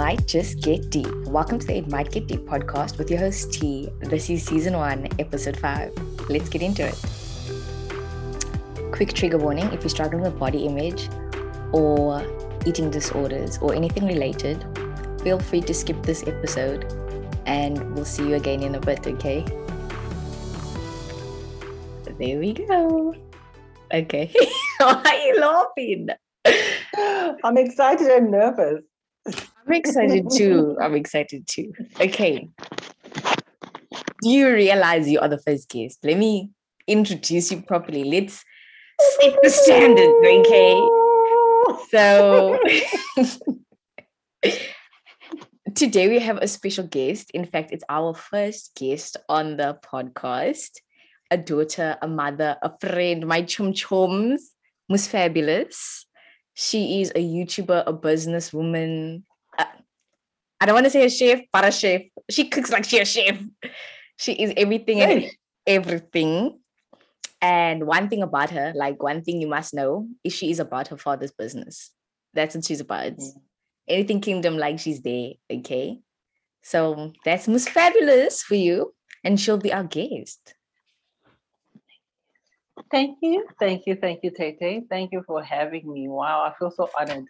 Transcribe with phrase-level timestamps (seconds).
[0.00, 1.14] might just get deep.
[1.26, 3.90] Welcome to the It Might Get Deep podcast with your host T.
[4.00, 5.92] This is season one, episode five.
[6.30, 6.94] Let's get into it.
[8.92, 11.10] Quick trigger warning if you're struggling with body image
[11.72, 12.24] or
[12.64, 14.64] eating disorders or anything related,
[15.22, 16.90] feel free to skip this episode
[17.44, 19.44] and we'll see you again in a bit, okay?
[22.18, 23.14] There we go.
[23.92, 24.32] Okay.
[24.78, 26.08] Why are you laughing?
[27.44, 28.89] I'm excited and nervous.
[29.70, 30.76] I'm excited too.
[30.82, 31.72] I'm excited too.
[32.00, 32.48] Okay.
[34.20, 36.00] Do you realize you are the first guest?
[36.02, 36.50] Let me
[36.88, 38.02] introduce you properly.
[38.02, 38.44] Let's
[39.20, 40.74] set the standard, okay?
[41.90, 42.58] So
[45.76, 47.30] today we have a special guest.
[47.30, 50.80] In fact, it's our first guest on the podcast.
[51.30, 54.50] A daughter, a mother, a friend, my chum chums,
[54.88, 56.06] Mus Fabulous.
[56.54, 59.22] She is a YouTuber, a businesswoman,
[60.60, 62.02] I don't want to say a chef, but a chef.
[62.28, 63.40] She cooks like she a chef.
[64.18, 65.24] She is everything hey.
[65.24, 65.32] and
[65.66, 66.58] everything.
[67.40, 70.88] And one thing about her, like one thing you must know, is she is about
[70.88, 71.90] her father's business.
[72.34, 73.12] That's what she's about.
[73.12, 73.32] Mm.
[73.88, 75.32] Anything kingdom, like she's there.
[75.50, 76.00] Okay.
[76.62, 78.94] So that's most fabulous for you.
[79.24, 80.54] And she'll be our guest.
[82.90, 83.46] Thank you.
[83.58, 83.96] Thank you.
[83.96, 84.84] Thank you, Tete.
[84.90, 86.08] Thank you for having me.
[86.08, 87.26] Wow, I feel so honored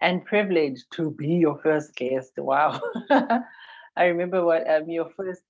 [0.00, 2.32] and privileged to be your first guest.
[2.36, 2.80] Wow.
[3.10, 5.42] I remember what um, your first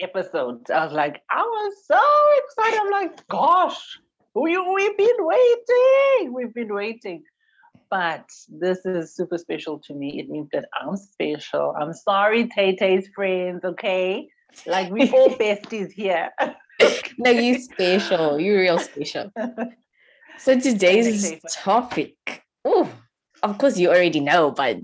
[0.00, 2.00] episode, I was like, I was so
[2.44, 2.80] excited.
[2.80, 3.98] I'm like, gosh,
[4.34, 6.32] we, we've been waiting.
[6.32, 7.24] We've been waiting.
[7.90, 10.18] But this is super special to me.
[10.20, 11.74] It means that I'm special.
[11.78, 14.28] I'm sorry, Tay Tay's friends, okay?
[14.66, 16.30] Like we all besties here.
[17.18, 18.40] no, you special.
[18.40, 19.32] You real special.
[20.38, 22.42] So today's topic.
[22.62, 22.90] Oh,
[23.42, 24.78] of course you already know, but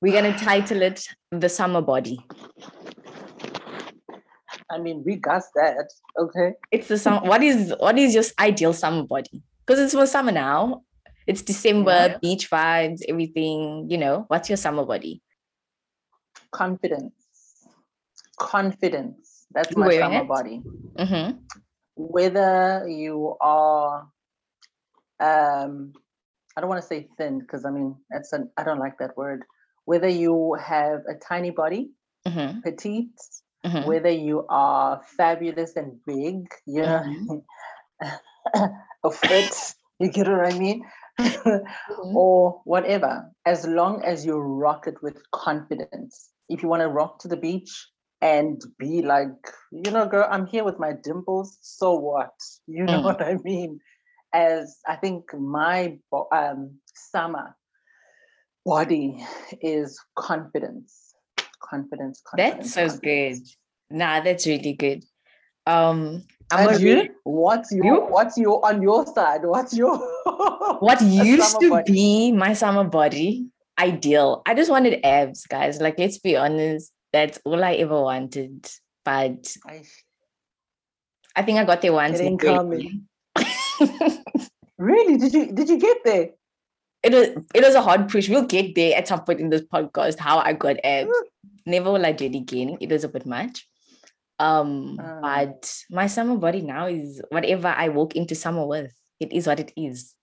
[0.00, 2.18] we're gonna title it the summer body.
[4.70, 5.90] I mean, we got that.
[6.18, 6.54] Okay.
[6.70, 7.26] It's the summer.
[7.26, 9.42] What is what is your ideal summer body?
[9.66, 10.82] Because it's for summer now.
[11.26, 12.18] It's December, yeah.
[12.18, 13.90] beach vibes, everything.
[13.90, 15.22] You know, what's your summer body?
[16.52, 17.12] Confidence.
[18.38, 19.46] Confidence.
[19.52, 20.28] That's my summer it?
[20.28, 20.62] body.
[20.98, 21.38] Mm-hmm.
[21.96, 24.08] Whether you are
[25.18, 25.92] um
[26.56, 29.16] I don't want to say thin because I mean that's an I don't like that
[29.16, 29.44] word.
[29.84, 31.90] Whether you have a tiny body,
[32.26, 32.60] mm-hmm.
[32.60, 33.18] petite,
[33.64, 33.86] mm-hmm.
[33.86, 37.42] whether you are fabulous and big, you know,
[38.02, 38.64] mm-hmm.
[39.02, 40.84] or fit, you get what I mean,
[41.18, 42.16] mm-hmm.
[42.16, 43.30] or whatever.
[43.46, 46.28] As long as you rock it with confidence.
[46.48, 47.86] If you want to rock to the beach
[48.20, 49.30] and be like,
[49.70, 51.56] you know, girl, I'm here with my dimples.
[51.60, 52.32] So what?
[52.66, 53.04] You know mm.
[53.04, 53.78] what I mean?
[54.32, 55.98] As I think my
[56.32, 57.56] um, summer
[58.64, 59.24] body
[59.60, 61.14] is confidence,
[61.60, 62.72] confidence, confidence.
[62.72, 63.56] That's so confidence.
[63.90, 63.96] good.
[63.96, 65.04] Nah, that's really good.
[65.66, 67.08] Um, I'm you?
[67.24, 68.00] What's your you?
[68.08, 69.42] what's your on your side?
[69.44, 69.96] What's your
[70.80, 71.92] what used to body?
[71.92, 73.46] be my summer body
[73.78, 74.42] ideal?
[74.46, 75.80] I just wanted abs, guys.
[75.80, 78.68] Like, let's be honest, that's all I ever wanted.
[79.04, 79.82] But I,
[81.36, 82.18] I think I got there once.
[82.18, 83.06] It ain't coming.
[84.80, 85.16] really?
[85.16, 86.30] Did you did you get there?
[87.02, 88.28] It was it was a hard push.
[88.28, 90.18] We'll get there at some point in this podcast.
[90.18, 91.12] How I got abs.
[91.66, 92.76] Never will I do it again.
[92.80, 93.66] It was a bit much.
[94.38, 98.92] Um, uh, but my summer body now is whatever I walk into summer with.
[99.20, 100.14] It is what it is.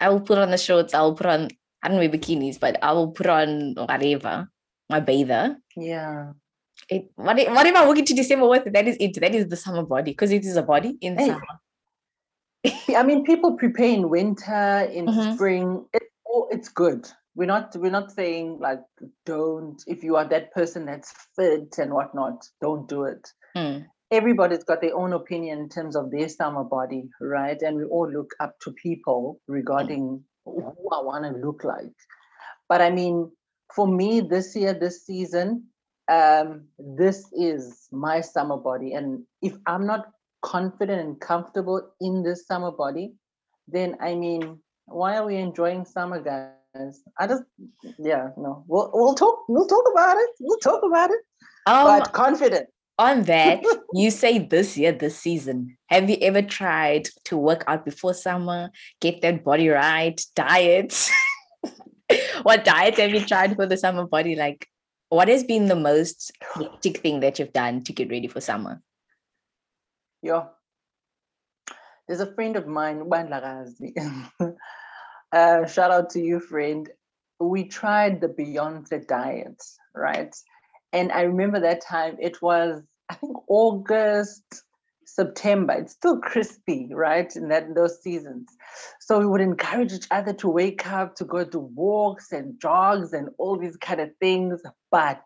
[0.00, 0.94] I will put on the shorts.
[0.94, 1.48] I will put on
[1.82, 4.48] I don't wear bikinis, but I will put on whatever
[4.88, 5.56] my bather.
[5.76, 6.32] Yeah.
[6.88, 9.20] It, what, whatever I walk into December with, that is it.
[9.20, 11.60] That is the summer body because it is a body in hey, summer.
[12.96, 15.34] I mean, people prepare in winter, in mm-hmm.
[15.34, 15.86] spring.
[15.92, 16.02] It,
[16.50, 17.08] it's good.
[17.34, 18.80] We're not we're not saying like
[19.24, 23.28] don't if you are that person that's fit and whatnot, don't do it.
[23.56, 23.86] Mm.
[24.10, 27.60] Everybody's got their own opinion in terms of their summer body, right?
[27.62, 30.74] And we all look up to people regarding mm.
[30.74, 31.94] who I want to look like.
[32.68, 33.30] But I mean,
[33.74, 35.64] for me this year, this season,
[36.10, 38.92] um, this is my summer body.
[38.94, 40.06] And if I'm not
[40.42, 43.12] confident and comfortable in this summer body,
[43.68, 47.02] then I mean, why are we enjoying summer, guys?
[47.18, 47.42] I just,
[47.98, 51.20] yeah, no, we'll we'll talk, we'll talk about it, we'll talk about it.
[51.66, 52.68] Um, but confident.
[52.98, 53.62] On that,
[53.94, 55.76] you say this year, this season.
[55.86, 58.70] Have you ever tried to work out before summer,
[59.00, 61.10] get that body right, diet?
[62.42, 64.36] what diet have you tried for the summer body?
[64.36, 64.66] Like,
[65.08, 68.80] what has been the most hectic thing that you've done to get ready for summer?
[70.22, 70.44] Yeah.
[72.06, 73.08] There's a friend of mine,
[75.32, 76.88] uh, shout out to you, friend.
[77.38, 79.62] we tried the Beyonce diet,
[79.94, 80.34] right?
[80.92, 84.42] And I remember that time it was, I think August,
[85.06, 85.74] September.
[85.74, 87.34] It's still crispy, right?
[87.36, 88.48] In that in those seasons.
[89.00, 93.12] So we would encourage each other to wake up, to go to walks and jogs
[93.12, 94.60] and all these kind of things.
[94.90, 95.22] But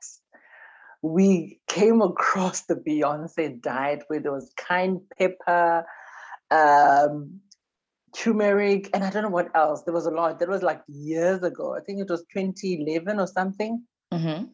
[1.05, 5.85] we came across the Beyonce diet where there was cayenne pepper,
[6.51, 7.41] um,
[8.17, 9.83] turmeric, and I don't know what else.
[9.83, 10.41] There was a lot.
[10.41, 11.77] That was like years ago.
[11.77, 13.85] I think it was 2011 or something.
[14.15, 14.45] Mm-hmm.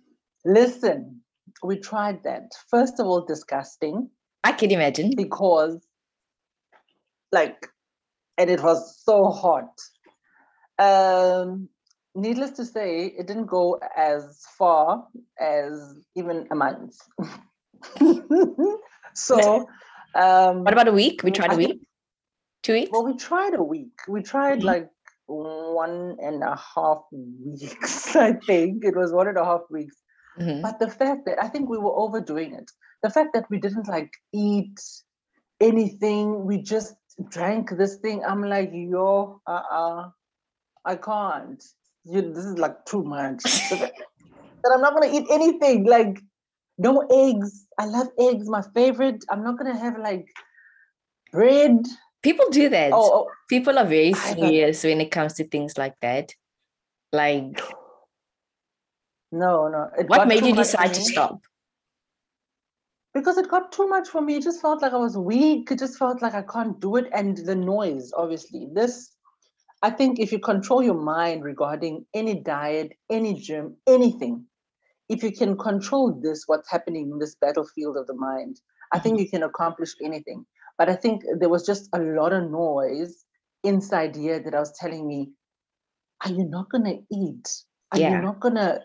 [0.44, 1.20] Listen,
[1.62, 2.50] we tried that.
[2.68, 4.10] First of all, disgusting.
[4.42, 5.12] I can imagine.
[5.16, 5.78] Because,
[7.30, 7.64] like,
[8.36, 9.70] and it was so hot.
[10.80, 11.68] Um,
[12.14, 15.06] needless to say, it didn't go as far
[15.38, 16.96] as even a month.
[19.14, 19.66] so,
[20.14, 21.22] um, what about a week?
[21.22, 21.80] We tried a week,
[22.62, 22.90] two weeks.
[22.92, 23.98] Well, we tried a week.
[24.08, 24.66] We tried mm-hmm.
[24.66, 24.90] like
[25.26, 28.16] one and a half weeks.
[28.16, 29.96] I think it was one and a half weeks.
[30.38, 30.62] Mm-hmm.
[30.62, 32.70] But the fact that I think we were overdoing it,
[33.02, 34.78] the fact that we didn't like eat
[35.60, 36.94] anything, we just
[37.28, 38.24] drank this thing.
[38.24, 40.10] I'm like, yo, uh uh-uh,
[40.84, 41.62] I can't.
[42.04, 43.42] You, this is like too much.
[43.42, 43.92] that
[44.74, 45.84] I'm not gonna eat anything.
[45.84, 46.20] Like,
[46.78, 47.66] no eggs.
[47.78, 49.24] I love eggs, my favorite.
[49.28, 50.26] I'm not gonna have like
[51.32, 51.86] bread.
[52.22, 52.92] People do that.
[52.92, 53.28] Oh, oh.
[53.48, 56.32] people are very serious when it comes to things like that.
[57.12, 57.60] Like
[59.32, 59.90] no, no.
[59.98, 61.40] It what made you decide to stop?
[63.14, 64.36] Because it got too much for me.
[64.36, 65.70] It just felt like I was weak.
[65.70, 67.08] It just felt like I can't do it.
[67.12, 68.68] And the noise, obviously.
[68.72, 69.16] This,
[69.82, 74.44] I think if you control your mind regarding any diet, any gym, anything,
[75.08, 78.60] if you can control this, what's happening in this battlefield of the mind,
[78.92, 79.22] I think mm-hmm.
[79.22, 80.44] you can accomplish anything.
[80.76, 83.24] But I think there was just a lot of noise
[83.64, 85.30] inside here that I was telling me,
[86.24, 87.48] are you not going to eat?
[87.92, 88.16] Are yeah.
[88.16, 88.80] you not going to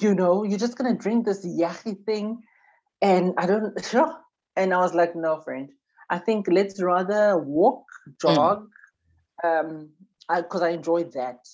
[0.00, 2.42] you know, you're just gonna drink this yaki thing.
[3.02, 4.14] And I don't sure.
[4.56, 5.70] And I was like, no, friend.
[6.10, 8.12] I think let's rather walk, mm.
[8.22, 8.68] jog,
[9.44, 9.60] mm.
[9.60, 9.90] um,
[10.28, 11.46] because I, I enjoy that.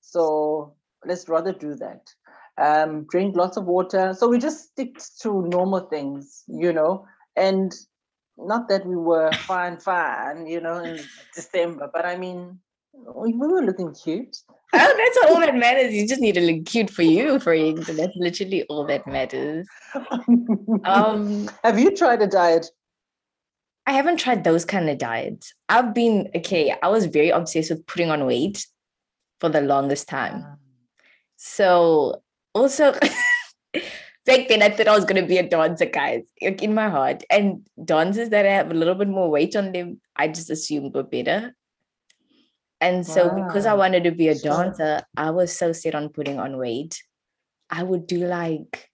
[0.00, 0.74] So
[1.04, 2.10] let's rather do that.
[2.58, 4.14] Um, drink lots of water.
[4.14, 7.72] So we just stick to normal things, you know, and
[8.36, 11.00] not that we were fine, fine, you know, in
[11.34, 12.58] December, but I mean,
[12.92, 14.36] we were looking cute.
[14.74, 15.92] Oh, that's all that matters.
[15.92, 17.90] You just need to look cute for you, friends.
[17.90, 19.68] And that's literally all that matters.
[20.86, 22.70] Um, Have you tried a diet?
[23.86, 25.54] I haven't tried those kind of diets.
[25.68, 26.74] I've been okay.
[26.82, 28.66] I was very obsessed with putting on weight
[29.40, 30.44] for the longest time.
[31.36, 32.22] So
[32.54, 32.92] also
[34.24, 37.24] back then I thought I was gonna be a dancer, guys, like in my heart.
[37.28, 41.02] And dancers that have a little bit more weight on them, I just assumed were
[41.02, 41.54] better.
[42.80, 43.46] And so wow.
[43.46, 47.00] because I wanted to be a dancer, I was so set on putting on weight.
[47.70, 48.90] I would do like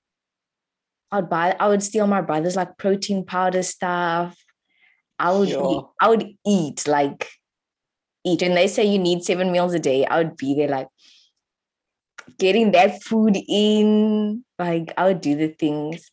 [1.11, 4.37] I'd buy I would steal my brother's like protein powder stuff.
[5.19, 5.79] I would sure.
[5.79, 7.29] eat, I would eat like
[8.25, 8.43] eat.
[8.43, 10.05] And they say you need seven meals a day.
[10.07, 10.89] I would be there like
[12.39, 14.45] getting that food in.
[14.59, 16.11] Like I would do the things.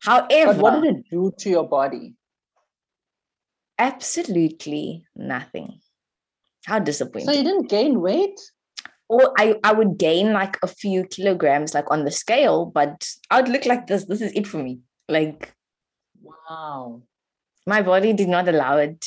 [0.00, 2.14] However, but what did it do to your body?
[3.78, 5.80] Absolutely nothing.
[6.64, 7.28] How disappointing.
[7.28, 8.40] So you didn't gain weight?
[9.08, 13.40] Or I, I would gain like a few kilograms like on the scale, but I
[13.40, 14.06] would look like this.
[14.06, 14.80] This is it for me.
[15.08, 15.52] Like
[16.22, 17.02] wow.
[17.66, 19.06] My body did not allow it.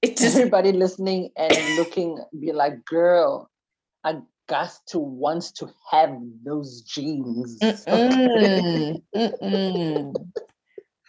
[0.00, 3.50] It just everybody listening and looking be like, girl,
[4.04, 7.58] Augusta wants to want to have those jeans.
[7.60, 10.14] Mm-mm, mm-mm.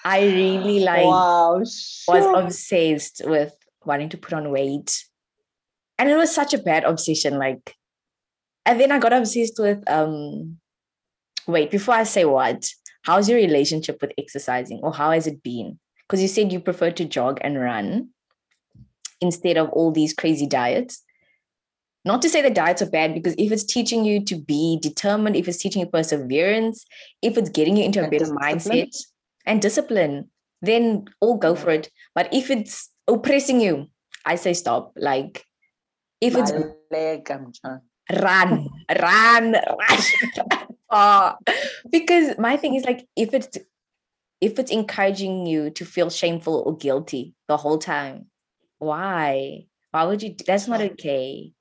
[0.04, 2.16] I really like wow, sure.
[2.16, 3.54] was obsessed with
[3.86, 5.06] wanting to put on weight
[5.98, 7.76] and it was such a bad obsession like
[8.66, 10.58] and then i got obsessed with um
[11.48, 12.70] wait before i say what
[13.04, 16.90] how's your relationship with exercising or how has it been because you said you prefer
[16.90, 18.10] to jog and run
[19.22, 21.04] instead of all these crazy diets.
[22.04, 25.36] Not to say that diets are bad because if it's teaching you to be determined
[25.36, 26.86] if it's teaching you perseverance
[27.22, 28.96] if it's getting you into a and better mindset
[29.46, 30.30] and discipline
[30.62, 31.90] then all go for it.
[32.16, 33.88] But if it's oppressing you
[34.26, 34.94] i say stop.
[34.96, 35.46] Like
[36.22, 36.52] if it's
[36.92, 37.52] Leg, I'm
[38.22, 38.68] run,
[39.00, 40.52] run, run.
[40.90, 41.36] oh,
[41.90, 43.58] because my thing is like if it's
[44.42, 48.28] if it's encouraging you to feel shameful or guilty the whole time,
[48.78, 49.66] why?
[49.92, 50.36] Why would you?
[50.46, 51.52] That's not okay.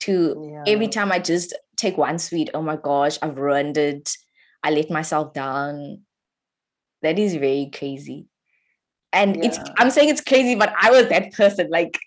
[0.00, 0.64] To yeah.
[0.72, 4.16] every time I just take one sweet, oh my gosh, I've ruined it.
[4.62, 6.02] I let myself down.
[7.02, 8.26] That is very crazy.
[9.12, 9.46] And yeah.
[9.46, 11.68] it's I'm saying it's crazy, but I was that person.
[11.70, 11.98] Like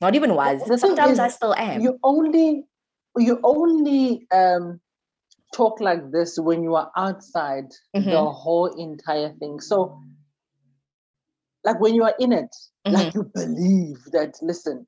[0.00, 0.60] not even was.
[0.80, 1.80] Sometimes is, I still am.
[1.80, 2.64] You only
[3.16, 4.80] you only um,
[5.54, 8.10] talk like this when you are outside mm-hmm.
[8.10, 9.60] the whole entire thing.
[9.60, 10.02] So,
[11.64, 12.54] like when you are in it,
[12.86, 12.94] mm-hmm.
[12.94, 14.86] like you believe that, listen,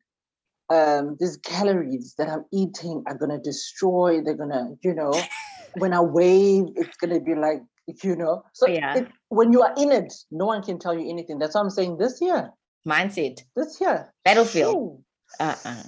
[0.70, 5.12] um, these calories that I'm eating are gonna destroy, they're gonna, you know,
[5.78, 8.42] when I wave, it's gonna be like, if you know.
[8.52, 8.98] So yeah.
[8.98, 11.38] It, when you are in it, no one can tell you anything.
[11.38, 12.50] That's what I'm saying this year.
[12.86, 13.40] Mindset.
[13.56, 14.12] This year.
[14.24, 15.02] Battlefield.
[15.40, 15.82] Uh-uh.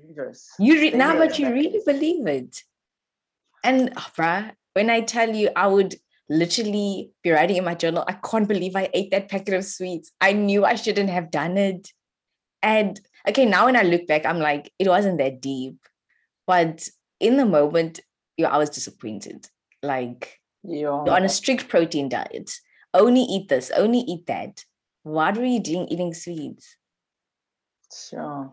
[0.00, 0.50] Dangerous.
[0.58, 2.62] You re- now, but you really believe it.
[3.66, 5.96] And oh, bruh, when I tell you, I would
[6.28, 10.12] literally be writing in my journal, I can't believe I ate that packet of sweets.
[10.20, 11.90] I knew I shouldn't have done it.
[12.62, 15.78] And okay, now when I look back, I'm like, it wasn't that deep.
[16.46, 18.00] But in the moment,
[18.36, 19.48] yeah, I was disappointed.
[19.82, 20.88] Like, yeah.
[20.88, 22.52] on a strict protein diet,
[22.94, 24.64] only eat this, only eat that.
[25.02, 26.76] What were you doing eating sweets?
[27.92, 28.52] Sure.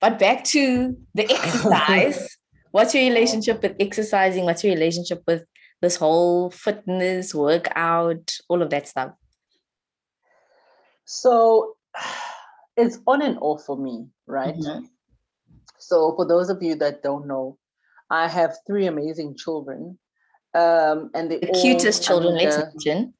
[0.00, 2.33] But back to the exercise.
[2.74, 4.46] What's your relationship with exercising?
[4.46, 5.44] What's your relationship with
[5.80, 9.12] this whole fitness, workout, all of that stuff?
[11.04, 11.76] So
[12.76, 14.56] it's on and off for me, right?
[14.56, 14.86] Mm-hmm.
[15.78, 17.58] So for those of you that don't know,
[18.10, 19.96] I have three amazing children.
[20.52, 23.14] Um, and the cutest children, under, let's mention.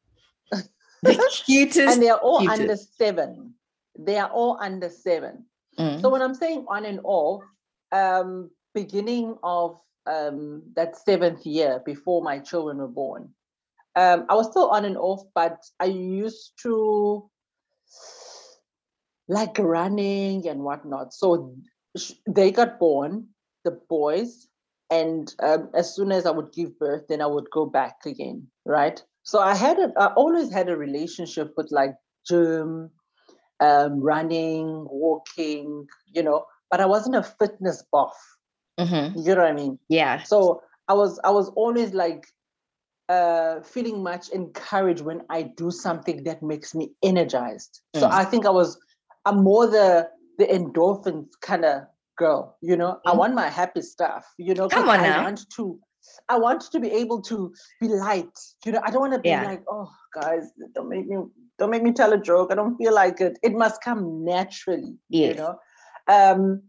[1.04, 1.94] the cutest.
[1.94, 2.60] and they are all cutest.
[2.60, 3.54] under seven.
[3.96, 5.46] They are all under seven.
[5.78, 6.00] Mm.
[6.00, 7.44] So when I'm saying on and off,
[7.92, 13.30] um, beginning of um, that seventh year before my children were born.
[13.96, 17.30] Um, I was still on and off, but I used to
[19.28, 21.14] like running and whatnot.
[21.14, 21.54] So
[22.28, 23.28] they got born,
[23.64, 24.48] the boys,
[24.90, 28.46] and um, as soon as I would give birth, then I would go back again,
[28.64, 29.02] right?
[29.22, 31.94] So I had a, I always had a relationship with like
[32.28, 32.90] gym,
[33.60, 38.16] um, running, walking, you know, but I wasn't a fitness buff.
[38.78, 39.18] Mm-hmm.
[39.18, 39.78] You know what I mean?
[39.88, 40.22] Yeah.
[40.22, 42.26] So I was I was always like
[43.08, 47.80] uh feeling much encouraged when I do something that makes me energized.
[47.94, 48.00] Mm.
[48.00, 48.78] So I think I was
[49.24, 51.82] I'm more the the endorphins kind of
[52.16, 53.00] girl, you know.
[53.06, 53.12] Mm.
[53.12, 54.68] I want my happy stuff, you know.
[54.68, 55.22] Come on I now.
[55.24, 55.78] want to
[56.28, 58.38] I want to be able to be light.
[58.64, 59.44] You know, I don't want to be yeah.
[59.44, 59.90] like, oh
[60.20, 61.16] guys, don't make me
[61.58, 62.50] don't make me tell a joke.
[62.50, 63.38] I don't feel like it.
[63.42, 64.96] It must come naturally.
[65.08, 65.36] Yes.
[65.36, 65.58] You know.
[66.08, 66.62] Um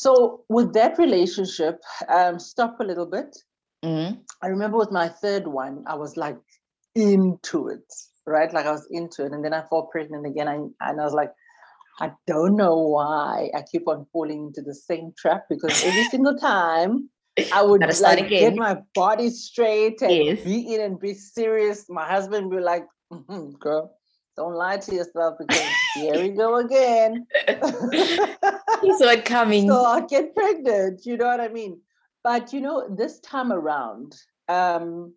[0.00, 3.36] so with that relationship, um, stop a little bit.
[3.84, 4.20] Mm-hmm.
[4.42, 6.38] I remember with my third one, I was like
[6.94, 7.84] into it,
[8.26, 8.50] right?
[8.50, 11.12] Like I was into it, and then I fall pregnant again, and, and I was
[11.12, 11.32] like,
[12.00, 16.38] I don't know why I keep on falling into the same trap because every single
[16.38, 17.10] time
[17.52, 20.40] I would like get my body straight and yes.
[20.42, 21.84] be in and be serious.
[21.90, 23.94] My husband would be like, mm-hmm, "Girl,
[24.40, 25.62] don't lie to yourself because
[25.94, 27.26] here we go again.
[27.46, 29.68] you saw it coming.
[29.68, 31.04] So i get pregnant.
[31.04, 31.78] You know what I mean?
[32.24, 34.16] But you know, this time around,
[34.48, 35.12] um,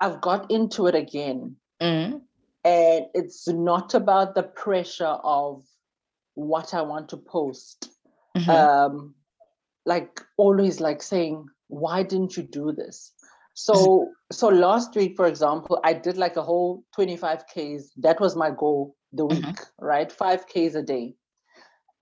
[0.00, 1.56] I've got into it again.
[1.80, 2.20] Mm.
[2.64, 5.64] And it's not about the pressure of
[6.34, 7.90] what I want to post.
[8.36, 8.50] Mm-hmm.
[8.50, 9.14] Um,
[9.86, 13.12] like always like saying, why didn't you do this?
[13.54, 17.90] So so last week, for example, I did like a whole 25 Ks.
[17.96, 19.84] That was my goal the week, mm-hmm.
[19.84, 20.10] right?
[20.10, 21.14] Five Ks a day.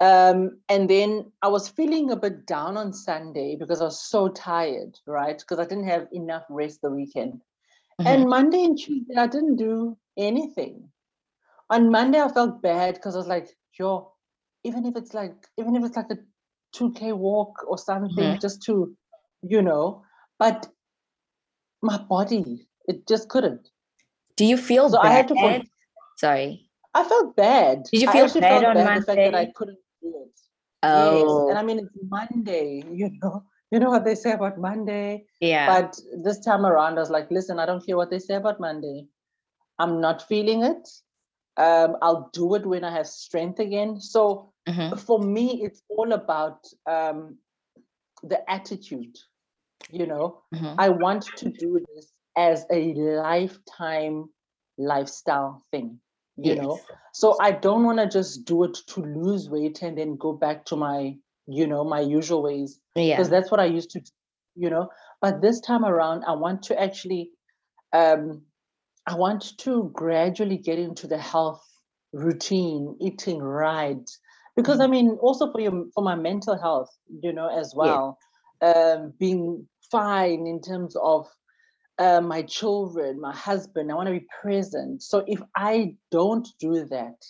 [0.01, 4.29] Um, and then I was feeling a bit down on Sunday because I was so
[4.29, 5.39] tired, right?
[5.39, 7.35] Because I didn't have enough rest the weekend.
[8.01, 8.07] Mm-hmm.
[8.07, 10.89] And Monday and Tuesday, I didn't do anything.
[11.71, 14.13] On Monday, I felt bad because I was like, yo,
[14.65, 16.19] even if it's like, even if it's like a
[16.75, 18.41] 2K walk or something, mm-hmm.
[18.41, 18.97] just to,
[19.43, 20.03] you know,
[20.39, 20.69] but
[21.83, 22.67] my body.
[22.89, 23.69] It just couldn't.
[24.37, 25.07] Do you feel so bad?
[25.07, 25.69] I had to put,
[26.17, 26.69] Sorry.
[26.95, 27.85] I felt bad.
[27.91, 29.01] Did you feel bad on bad Monday?
[29.01, 30.41] The fact that I couldn't do it.
[30.83, 31.47] Oh.
[31.47, 31.51] Yes.
[31.51, 33.45] And I mean, it's Monday, you know.
[33.71, 35.25] You know what they say about Monday?
[35.41, 35.67] Yeah.
[35.67, 38.61] But this time around, I was like, listen, I don't care what they say about
[38.61, 39.07] Monday.
[39.79, 40.87] I'm not feeling it.
[41.57, 43.99] Um, I'll do it when I have strength again.
[43.99, 44.97] So mm-hmm.
[44.97, 47.39] for me, it's all about um,
[48.23, 49.17] the attitude
[49.91, 50.75] you know mm-hmm.
[50.79, 54.25] i want to do this as a lifetime
[54.79, 55.99] lifestyle thing
[56.37, 56.62] you yes.
[56.62, 56.81] know
[57.12, 60.65] so i don't want to just do it to lose weight and then go back
[60.65, 61.15] to my
[61.47, 64.11] you know my usual ways yeah because that's what i used to do,
[64.57, 64.89] you know
[65.21, 67.31] but this time around i want to actually
[67.93, 68.43] um
[69.07, 71.62] i want to gradually get into the health
[72.12, 74.11] routine eating right
[74.57, 74.83] because mm-hmm.
[74.83, 76.91] i mean also for your for my mental health
[77.23, 78.19] you know as well
[78.62, 78.71] yeah.
[78.71, 81.29] um being fine in terms of
[81.99, 83.93] uh, my children, my husband.
[83.93, 85.03] I want to be present.
[85.03, 87.25] So if I don't do that,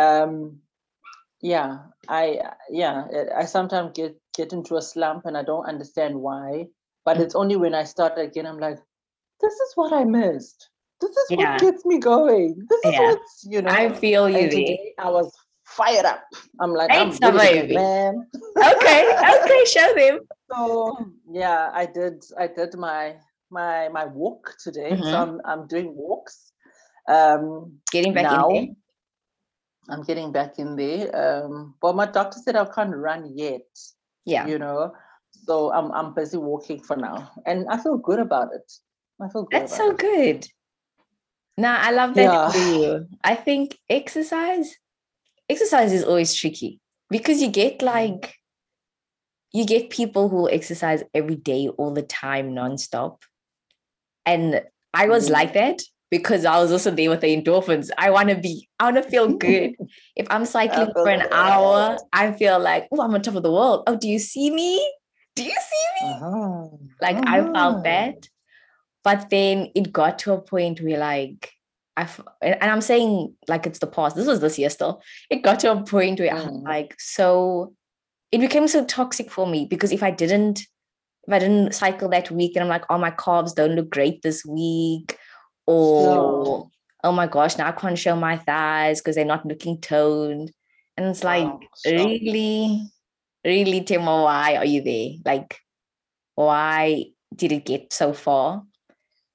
[0.00, 0.60] um,
[1.42, 1.78] yeah,
[2.08, 3.04] I yeah,
[3.36, 6.66] I sometimes get get into a slump and I don't understand why.
[7.04, 7.22] But mm-hmm.
[7.24, 8.78] it's only when I start again, I'm like,
[9.40, 10.68] this is what I missed.
[11.00, 11.52] This is yeah.
[11.52, 12.66] what gets me going.
[12.68, 13.00] This is yeah.
[13.00, 13.70] what's, you know.
[13.70, 14.50] I feel you.
[14.50, 15.32] Today I was
[15.70, 16.22] fired up.
[16.60, 18.26] I'm like, I'm ready man.
[18.56, 19.00] okay,
[19.42, 20.20] okay, show them.
[20.50, 23.16] So yeah, I did I did my
[23.50, 24.90] my my walk today.
[24.92, 25.02] Mm-hmm.
[25.02, 26.52] So I'm I'm doing walks.
[27.08, 28.74] Um getting back now, in there.
[29.90, 31.10] I'm getting back in there.
[31.14, 33.66] Um, but my doctor said I can't run yet.
[34.24, 34.46] Yeah.
[34.46, 34.92] You know,
[35.46, 37.30] so I'm I'm busy walking for now.
[37.46, 38.70] And I feel good about it.
[39.20, 39.60] I feel good.
[39.60, 39.98] That's so it.
[39.98, 40.46] good.
[41.56, 42.50] Now I love that yeah.
[42.50, 43.06] for you.
[43.22, 44.76] I think exercise,
[45.50, 46.80] exercise is always tricky
[47.10, 47.86] because you get mm.
[47.86, 48.34] like
[49.52, 53.18] you get people who exercise every day all the time nonstop.
[54.24, 54.62] And
[54.94, 55.32] I was mm.
[55.32, 55.80] like that
[56.10, 57.90] because I was also there with the endorphins.
[57.98, 59.74] I want to be, I want to feel good.
[60.16, 63.52] if I'm cycling for an hour, I feel like, oh, I'm on top of the
[63.52, 63.84] world.
[63.86, 64.76] Oh, do you see me?
[65.34, 66.12] Do you see me?
[66.12, 66.68] Uh-huh.
[67.00, 67.24] Like uh-huh.
[67.26, 67.82] I felt uh-huh.
[67.82, 68.28] that.
[69.02, 71.52] But then it got to a point where like
[71.96, 72.08] I
[72.42, 74.16] and I'm saying like it's the past.
[74.16, 75.02] This was this year still.
[75.28, 76.46] It got to a point where mm.
[76.46, 77.74] I'm like, so
[78.32, 80.60] it became so toxic for me because if I didn't
[81.26, 84.22] if I didn't cycle that week and I'm like, oh my carbs don't look great
[84.22, 85.18] this week
[85.66, 86.70] or
[87.04, 90.52] oh my gosh, now I can't show my thighs because they're not looking toned.
[90.96, 92.86] And it's like, oh, really,
[93.44, 95.10] really, Timo, why are you there?
[95.24, 95.58] Like,
[96.34, 98.64] why did it get so far?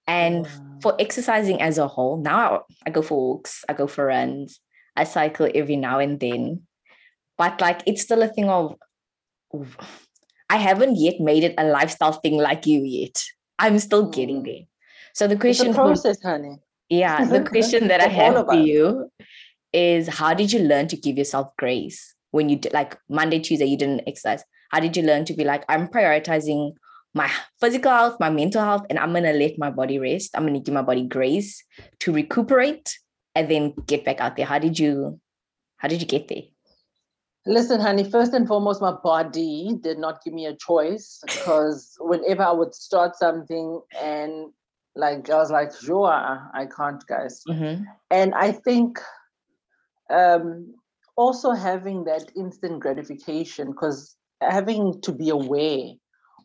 [0.07, 0.47] And
[0.81, 4.59] for exercising as a whole, now I, I go for walks, I go for runs,
[4.95, 6.61] I cycle every now and then.
[7.37, 8.75] But like, it's still a thing of,
[10.49, 13.23] I haven't yet made it a lifestyle thing like you yet.
[13.57, 14.45] I'm still getting mm.
[14.45, 14.65] there.
[15.13, 16.57] So the question, it's process, honey.
[16.89, 19.09] Yeah, the question that I have for you
[19.73, 23.65] is, how did you learn to give yourself grace when you did like Monday, Tuesday,
[23.65, 24.43] you didn't exercise?
[24.71, 26.73] How did you learn to be like, I'm prioritizing
[27.15, 30.31] my physical health, my mental health, and I'm gonna let my body rest.
[30.35, 31.63] I'm gonna give my body grace
[32.01, 32.99] to recuperate
[33.33, 34.45] and then get back out there.
[34.45, 35.19] How did you
[35.77, 36.43] how did you get there?
[37.47, 42.43] Listen, honey, first and foremost, my body did not give me a choice because whenever
[42.43, 44.51] I would start something and
[44.95, 47.43] like I was like, sure, I can't, guys.
[47.47, 47.83] Mm-hmm.
[48.09, 48.99] And I think
[50.09, 50.73] um,
[51.15, 55.93] also having that instant gratification, because having to be aware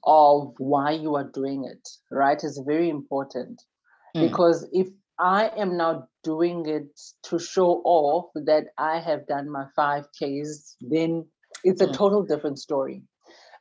[0.05, 3.63] of why you are doing it, right, is very important.
[4.17, 4.29] Mm.
[4.29, 9.67] Because if I am now doing it to show off that I have done my
[9.79, 11.27] 5Ks, then
[11.65, 11.95] it's a mm.
[11.95, 13.03] total different story.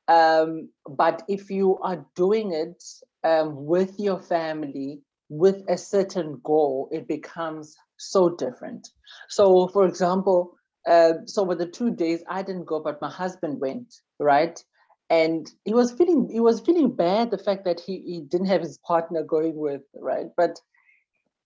[0.07, 2.83] Um, but if you are doing it
[3.23, 8.87] um, with your family with a certain goal, it becomes so different.
[9.29, 13.59] So, for example, uh, so with the two days I didn't go, but my husband
[13.59, 14.61] went, right?
[15.09, 18.61] And he was feeling he was feeling bad the fact that he, he didn't have
[18.61, 20.27] his partner going with, right?
[20.37, 20.59] But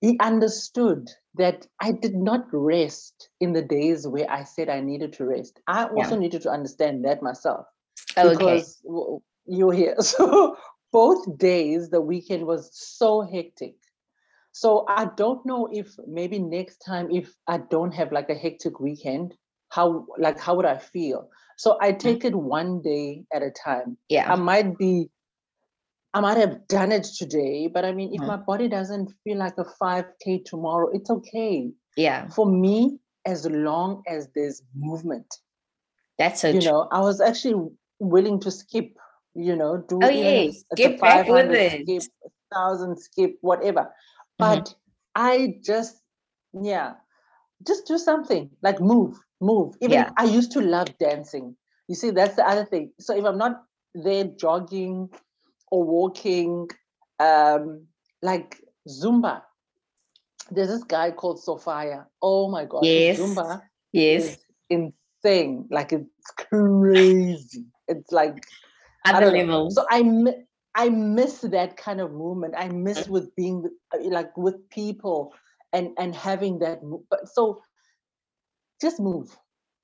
[0.02, 5.14] he understood that I did not rest in the days where I said I needed
[5.14, 5.62] to rest.
[5.68, 6.22] I also yeah.
[6.22, 7.66] needed to understand that myself.
[8.18, 8.30] Okay.
[8.30, 8.82] Because
[9.46, 9.96] you're here.
[10.02, 10.58] So
[10.94, 13.76] both days the weekend was so hectic
[14.54, 18.80] so i don't know if maybe next time if i don't have like a hectic
[18.80, 19.34] weekend
[19.74, 22.00] how like how would i feel so i mm.
[22.00, 25.10] take it one day at a time yeah i might be
[26.14, 28.28] i might have done it today but i mean if mm.
[28.28, 34.04] my body doesn't feel like a 5k tomorrow it's okay yeah for me as long
[34.08, 35.40] as there's movement
[36.18, 36.72] that's so you true.
[36.72, 38.98] know i was actually willing to skip
[39.36, 40.00] you know, do oh,
[41.00, 41.76] back with it.
[41.78, 42.12] Skip,
[42.54, 43.82] thousand skip, whatever.
[43.82, 43.90] Mm-hmm.
[44.38, 44.74] But mm-hmm.
[45.16, 45.98] I just,
[46.54, 46.94] yeah,
[47.66, 49.76] just do something like move, move.
[49.82, 50.10] Even yeah.
[50.18, 51.56] I used to love dancing.
[51.88, 52.92] You see, that's the other thing.
[53.00, 55.10] So if I'm not there jogging
[55.72, 56.70] or walking,
[57.20, 57.86] um,
[58.22, 59.42] like Zumba,
[60.50, 62.08] there's this guy called Sophia.
[62.22, 63.20] Oh my god, yes.
[63.20, 64.38] Zumba yes.
[64.70, 65.68] insane.
[65.70, 67.66] Like it's crazy.
[67.88, 68.44] It's like
[69.06, 69.76] other levels.
[69.76, 70.04] So I
[70.76, 72.56] I miss that kind of movement.
[72.58, 73.14] I miss mm-hmm.
[73.14, 75.34] with being uh, like with people
[75.72, 76.80] and and having that.
[77.10, 77.62] But So
[78.84, 79.36] just move.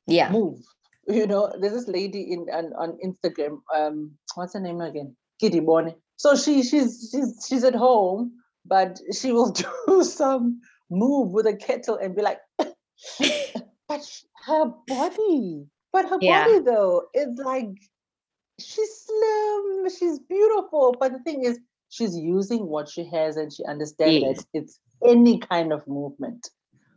[0.05, 0.59] Yeah, move.
[1.07, 3.61] You know, there's this lady in on, on Instagram.
[3.75, 5.15] Um, what's her name again?
[5.39, 5.95] Kitty Bonnie.
[6.17, 8.33] So she she's she's she's at home,
[8.63, 9.51] but she will
[9.87, 12.37] do some move with a kettle and be like,
[13.87, 16.43] but her body, but her yeah.
[16.43, 17.75] body though is like
[18.59, 20.95] she's slim, she's beautiful.
[20.99, 21.57] But the thing is,
[21.89, 24.37] she's using what she has and she understands yes.
[24.37, 26.49] that it's any kind of movement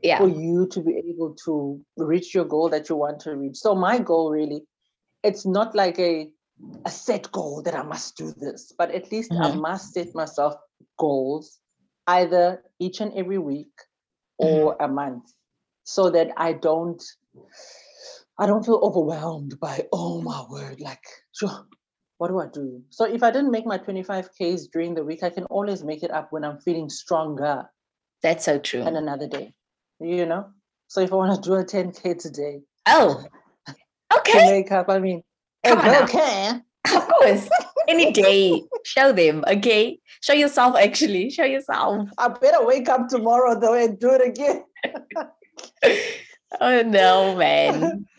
[0.02, 0.18] yeah.
[0.18, 3.56] for you to be able to reach your goal that you want to reach.
[3.56, 4.62] So my goal really,
[5.22, 6.30] it's not like a
[6.84, 9.42] a set goal that I must do this, but at least mm-hmm.
[9.42, 10.54] I must set myself
[10.98, 11.58] goals
[12.06, 13.72] either each and every week
[14.38, 14.84] or mm-hmm.
[14.84, 15.24] a month
[15.84, 17.02] so that I don't
[18.38, 21.66] I don't feel overwhelmed by oh my word like sure
[22.22, 22.80] what do I do?
[22.90, 26.12] So if I didn't make my 25Ks during the week, I can always make it
[26.12, 27.64] up when I'm feeling stronger.
[28.22, 28.82] That's so true.
[28.82, 29.54] And another day,
[30.00, 30.46] you know?
[30.88, 32.60] So if I want to do a 10K today.
[32.86, 33.24] Oh,
[34.14, 34.50] okay.
[34.50, 35.22] make up, I mean,
[35.64, 36.50] Come okay.
[36.94, 37.48] Of course.
[37.88, 38.62] Any day.
[38.84, 39.98] Show them, okay?
[40.22, 41.30] Show yourself actually.
[41.30, 42.08] Show yourself.
[42.18, 44.64] I better wake up tomorrow though and do it again.
[46.60, 48.06] oh no, man.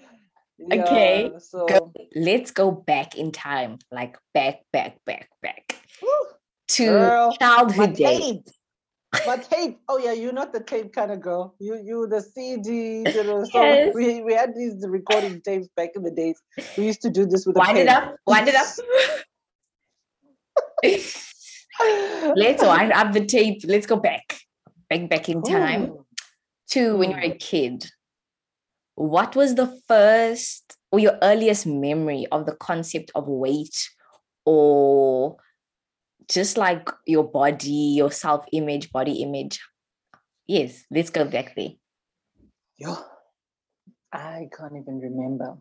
[0.66, 1.32] Yeah, okay.
[1.40, 5.76] So go, let's go back in time, like back, back, back, back
[6.70, 8.40] to girl, childhood days.
[9.26, 9.80] My tape.
[9.88, 11.56] Oh yeah, you're not the tape kind of girl.
[11.60, 13.04] You you the CD.
[13.06, 13.94] You know, so yes.
[13.94, 16.42] we, we had these recording tapes back in the days.
[16.78, 17.56] We used to do this with.
[17.56, 18.16] Wind it up.
[18.26, 18.68] Wind it up.
[22.36, 23.62] let's wind up the tape.
[23.66, 24.40] Let's go back,
[24.90, 26.06] back, back in time Ooh.
[26.70, 27.86] to when you were a kid
[28.96, 33.90] what was the first or your earliest memory of the concept of weight
[34.46, 35.38] or
[36.30, 39.60] just like your body, your self image, body image?
[40.48, 41.72] Yes, let's go back there.
[42.78, 42.98] Yeah,
[44.12, 45.58] I can't even remember.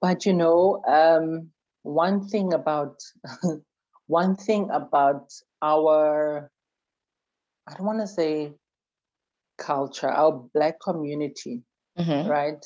[0.00, 1.50] But you know, um,
[1.82, 3.00] one thing about
[4.06, 5.32] one thing about
[5.62, 6.50] our
[7.66, 8.52] I don't want to say
[9.58, 11.62] culture, our black community
[11.98, 12.28] mm-hmm.
[12.28, 12.64] right?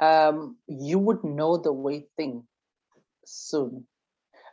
[0.00, 2.44] Um, you would know the weight thing
[3.24, 3.86] soon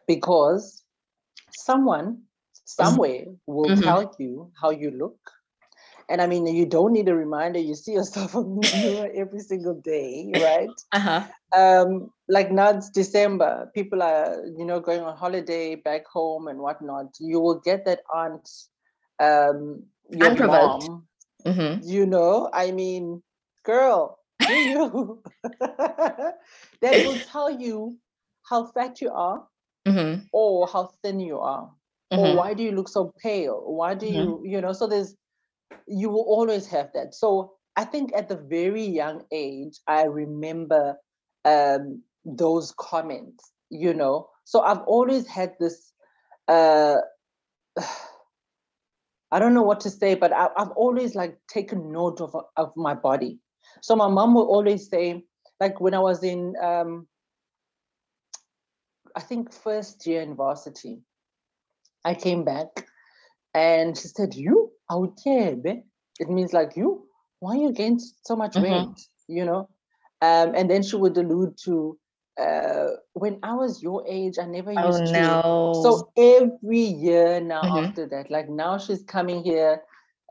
[0.08, 0.84] because
[1.54, 2.24] someone
[2.66, 3.82] somewhere will mm-hmm.
[3.82, 5.20] tell you how you look.
[6.10, 7.60] And I mean, you don't need a reminder.
[7.60, 10.70] You see yourself on the mirror every single day, right?
[10.94, 11.24] Uh-huh.
[11.56, 13.70] Um, like now it's December.
[13.74, 17.16] People are, you know, going on holiday back home and whatnot.
[17.20, 18.50] You will get that aunt,
[19.20, 20.88] um, your Unprovoked.
[20.88, 21.08] mom.
[21.46, 21.88] Mm-hmm.
[21.88, 23.24] You know, I mean,
[23.64, 25.22] girl, you?
[25.60, 26.36] that
[26.82, 27.98] will tell you
[28.44, 29.48] how fat you are
[29.88, 30.22] mm-hmm.
[30.32, 31.72] or how thin you are.
[32.12, 32.20] Mm-hmm.
[32.20, 33.64] Or why do you look so pale?
[33.66, 34.16] Why do mm-hmm.
[34.16, 35.16] you, you know, so there's,
[35.88, 37.16] you will always have that.
[37.16, 40.98] So I think at the very young age, I remember
[41.46, 44.30] um, those comments, you know.
[44.44, 45.94] So I've always had this,
[46.48, 46.98] uh,
[49.34, 52.74] I don't know what to say, but I, have always like taken note of, of
[52.76, 53.40] my body.
[53.82, 55.24] So my mom would always say,
[55.62, 57.08] like when I was in, um,
[59.16, 61.02] I think first year in varsity,
[62.06, 62.88] I came back
[63.54, 65.58] and she said, you out here,
[66.20, 67.08] it means like you,
[67.40, 68.90] why you gain so much mm-hmm.
[68.90, 69.70] weight, you know?
[70.22, 71.98] Um, and then she would allude to
[72.40, 75.12] uh, when I was your age, I never oh, used oh, to.
[75.12, 75.82] No.
[75.84, 77.86] So every year now mm-hmm.
[77.86, 79.82] after that, like now she's coming here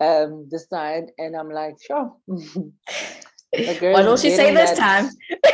[0.00, 2.12] um this side, and I'm like, sure.
[2.26, 5.10] what will she say this time?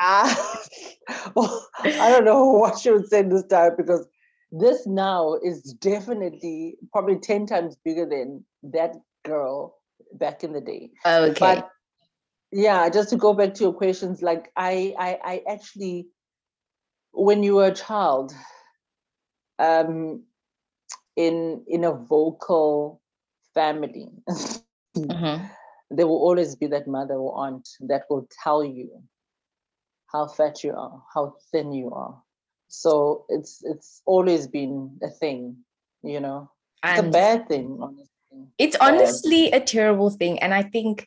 [0.00, 0.34] uh,
[1.34, 4.08] well, I don't know what she would say this time because
[4.52, 9.76] this now is definitely probably 10 times bigger than that girl
[10.14, 10.90] back in the day.
[11.06, 11.38] Okay.
[11.38, 11.70] But
[12.52, 16.08] yeah, just to go back to your questions, like I I, I actually
[17.12, 18.34] when you were a child,
[19.58, 20.24] um
[21.16, 23.00] in in a vocal
[23.54, 24.08] family.
[24.96, 25.46] mm-hmm
[25.90, 28.88] there will always be that mother or aunt that will tell you
[30.12, 32.20] how fat you are, how thin you are.
[32.68, 35.56] So it's it's always been a thing,
[36.02, 36.50] you know.
[36.84, 38.06] It's a bad thing, honestly.
[38.58, 38.94] It's bad.
[38.94, 40.38] honestly a terrible thing.
[40.38, 41.06] And I think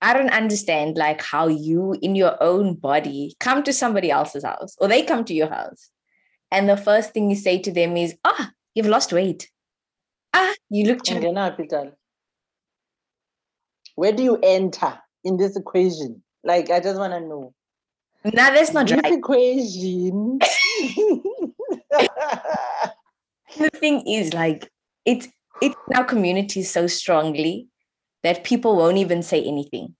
[0.00, 4.76] I don't understand like how you in your own body come to somebody else's house
[4.78, 5.90] or they come to your house.
[6.50, 9.48] And the first thing you say to them is, ah, you've lost weight.
[10.34, 11.32] Ah, you look chubby.
[13.94, 16.22] Where do you enter in this equation?
[16.44, 17.54] Like, I just want to know.
[18.24, 19.12] No, that's not this right.
[19.12, 20.38] equation.
[23.58, 24.70] the thing is, like,
[25.04, 25.28] it's
[25.60, 27.68] it's in our community so strongly
[28.22, 29.94] that people won't even say anything.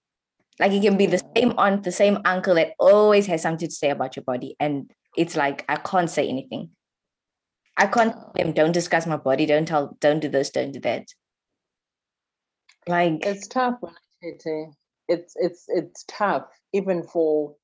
[0.60, 3.74] Like, it can be the same aunt, the same uncle that always has something to
[3.74, 6.70] say about your body, and it's like I can't say anything.
[7.76, 11.06] I can't them, don't discuss my body, don't tell, don't do this, don't do that.
[12.86, 13.78] Like it's tough,
[14.20, 17.56] it's it's it's tough even for.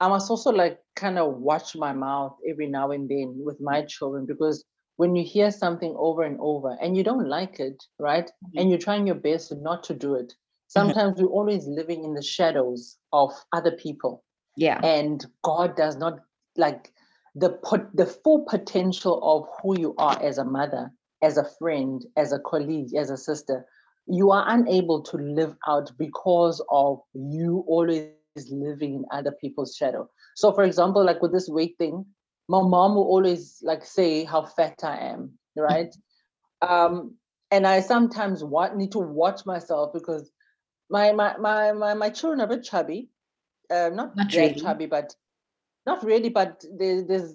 [0.00, 3.82] I must also like kind of watch my mouth every now and then with my
[3.82, 4.64] children because
[4.96, 8.26] when you hear something over and over and you don't like it, right?
[8.26, 8.58] Mm-hmm.
[8.58, 10.34] And you're trying your best not to do it.
[10.68, 11.24] Sometimes mm-hmm.
[11.24, 14.24] we're always living in the shadows of other people.
[14.56, 14.80] Yeah.
[14.84, 16.20] And God does not
[16.56, 16.92] like
[17.34, 20.90] the pot, the full potential of who you are as a mother,
[21.22, 23.66] as a friend, as a colleague, as a sister,
[24.06, 28.10] you are unable to live out because of you always
[28.50, 30.08] living in other people's shadow.
[30.34, 32.04] So, for example, like with this weight thing,
[32.48, 35.94] my mom will always like say how fat I am, right?
[36.62, 37.16] um,
[37.50, 40.30] and I sometimes want, need to watch myself because
[40.90, 43.08] my my my my, my children are a bit chubby,
[43.70, 44.54] uh, not, not really.
[44.54, 45.14] chubby, but
[45.86, 46.28] not really.
[46.28, 47.34] But there's there's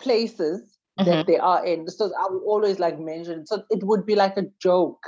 [0.00, 1.08] places mm-hmm.
[1.08, 1.88] that they are in.
[1.88, 3.46] So I would always like mention.
[3.46, 5.04] So it would be like a joke.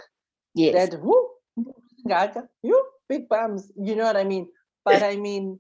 [0.54, 0.90] Yes.
[0.90, 1.28] That whoo,
[2.62, 3.72] you big bums.
[3.76, 4.48] You know what I mean?
[4.92, 5.58] But I mean,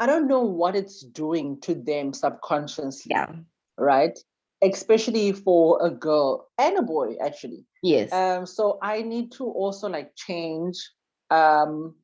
[0.00, 3.10] I don't know what it's doing to them subconsciously.
[3.10, 3.32] Yeah.
[3.78, 4.18] Right
[4.62, 9.88] especially for a girl and a boy actually yes um so i need to also
[9.88, 10.76] like change
[11.30, 11.94] um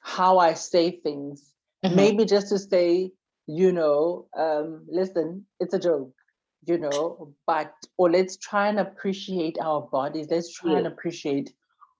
[0.00, 1.52] how i say things
[1.84, 1.94] mm-hmm.
[1.94, 3.10] maybe just to say
[3.46, 6.12] you know um listen it's a joke
[6.66, 10.78] you know but or let's try and appreciate our bodies let's try yeah.
[10.78, 11.52] and appreciate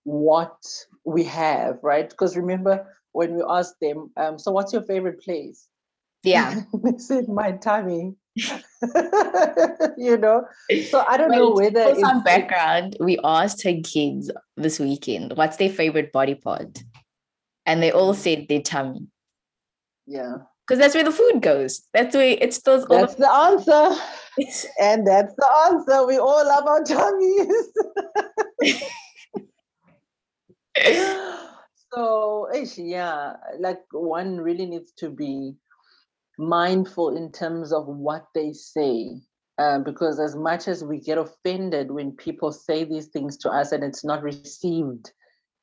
[0.03, 0.57] what
[1.05, 5.67] we have right because remember when we asked them um so what's your favorite place?
[6.23, 6.63] Yeah.
[6.85, 8.15] They said my tummy.
[9.99, 10.47] You know?
[10.89, 15.57] So i don't know whether for some background we asked her kids this weekend what's
[15.57, 16.83] their favorite body part?
[17.67, 19.09] And they all said their tummy.
[20.07, 20.37] Yeah.
[20.67, 21.83] Because that's where the food goes.
[21.93, 24.01] That's where it stores that's the, the answer.
[24.81, 26.07] And that's the answer.
[26.07, 27.73] We all love our tummies
[31.93, 35.55] so yeah like one really needs to be
[36.41, 39.21] mindful in terms of what they say.
[39.59, 43.73] Uh, because as much as we get offended when people say these things to us
[43.73, 45.13] and it's not received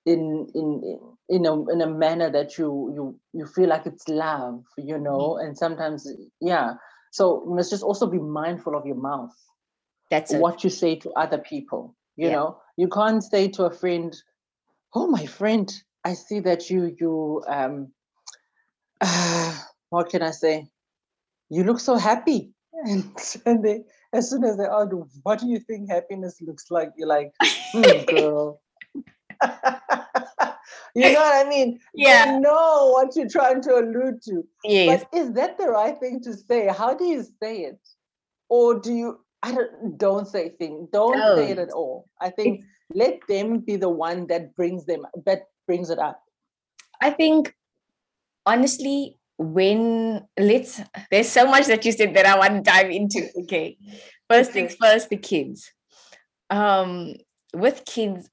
[0.05, 4.63] in in in a in a manner that you you you feel like it's love,
[4.77, 5.47] you know, mm-hmm.
[5.47, 6.07] and sometimes
[6.39, 6.75] yeah.
[7.11, 9.35] So you must just also be mindful of your mouth.
[10.11, 11.95] That's what you say to other people.
[12.15, 12.35] You yeah.
[12.35, 14.15] know, you can't say to a friend,
[14.93, 15.73] "Oh, my friend,
[16.07, 17.91] I see that you you um."
[19.01, 19.57] Uh,
[19.89, 20.67] what can I say?
[21.49, 22.51] You look so happy.
[22.73, 23.03] And,
[23.45, 24.91] and they, as soon as they ask,
[25.23, 26.91] what do you think happiness looks like?
[26.97, 28.61] You're like, hmm, girl.
[30.95, 31.79] you know what I mean?
[31.93, 32.33] Yeah.
[32.33, 34.43] You know what you're trying to allude to.
[34.63, 35.05] Yes.
[35.11, 36.67] But is that the right thing to say?
[36.67, 37.79] How do you say it?
[38.49, 40.87] Or do you I don't don't say thing.
[40.91, 41.37] Don't, don't.
[41.37, 42.09] say it at all.
[42.19, 46.23] I think it's, let them be the one that brings them that brings it up.
[46.99, 47.53] I think
[48.45, 53.27] honestly, when let's there's so much that you said that I want to dive into.
[53.43, 53.77] Okay.
[54.29, 55.71] First things first, the kids.
[56.49, 57.15] Um,
[57.53, 58.29] with kids,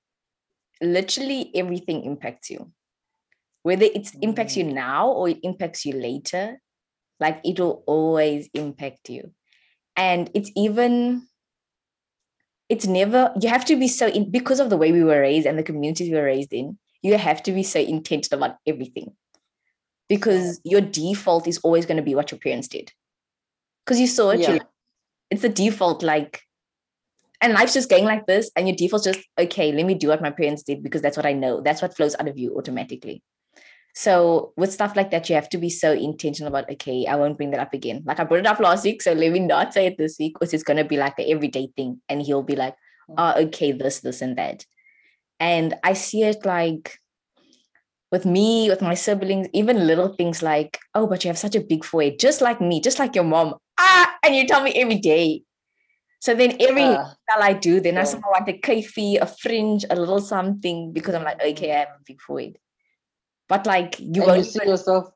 [0.80, 2.72] literally everything impacts you.
[3.62, 4.74] Whether it impacts you mm.
[4.74, 6.60] now or it impacts you later,
[7.20, 9.32] like it'll always impact you.
[9.96, 11.26] And it's even
[12.68, 15.46] it's never you have to be so in because of the way we were raised
[15.46, 19.12] and the communities we were raised in you have to be so intentional about everything.
[20.08, 22.90] Because your default is always going to be what your parents did.
[23.84, 24.58] Because you saw it yeah.
[25.30, 26.40] it's the default like
[27.40, 30.22] and life's just going like this and your default's just okay let me do what
[30.22, 31.60] my parents did because that's what i know.
[31.60, 33.22] That's what flows out of you automatically.
[33.94, 37.36] So with stuff like that you have to be so intentional about okay i won't
[37.36, 38.02] bring that up again.
[38.06, 40.34] Like i brought it up last week so let me not say it this week
[40.34, 42.76] because it's going to be like an everyday thing and he'll be like
[43.10, 43.14] mm.
[43.18, 44.64] oh okay this this and that
[45.40, 46.98] and i see it like
[48.14, 51.60] with me, with my siblings, even little things like, oh, but you have such a
[51.60, 53.56] big forehead, just like me, just like your mom.
[53.76, 55.42] Ah, and you tell me every day.
[56.20, 58.02] So then every uh, I do, then yeah.
[58.02, 61.78] I somehow want a kafee, a fringe, a little something because I'm like, okay, I
[61.80, 62.56] have a big forehead.
[63.48, 64.68] But like you and won't you see even...
[64.68, 65.06] yourself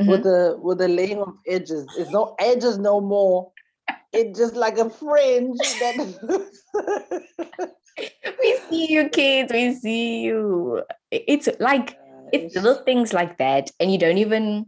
[0.00, 0.08] mm-hmm.
[0.08, 1.86] with the with the laying of edges.
[1.98, 3.50] It's no edges no more.
[4.12, 5.96] It's just like a fringe that
[8.40, 10.82] we see you kids, we see you.
[11.10, 11.96] It's like
[12.32, 14.66] it's little things like that and you don't even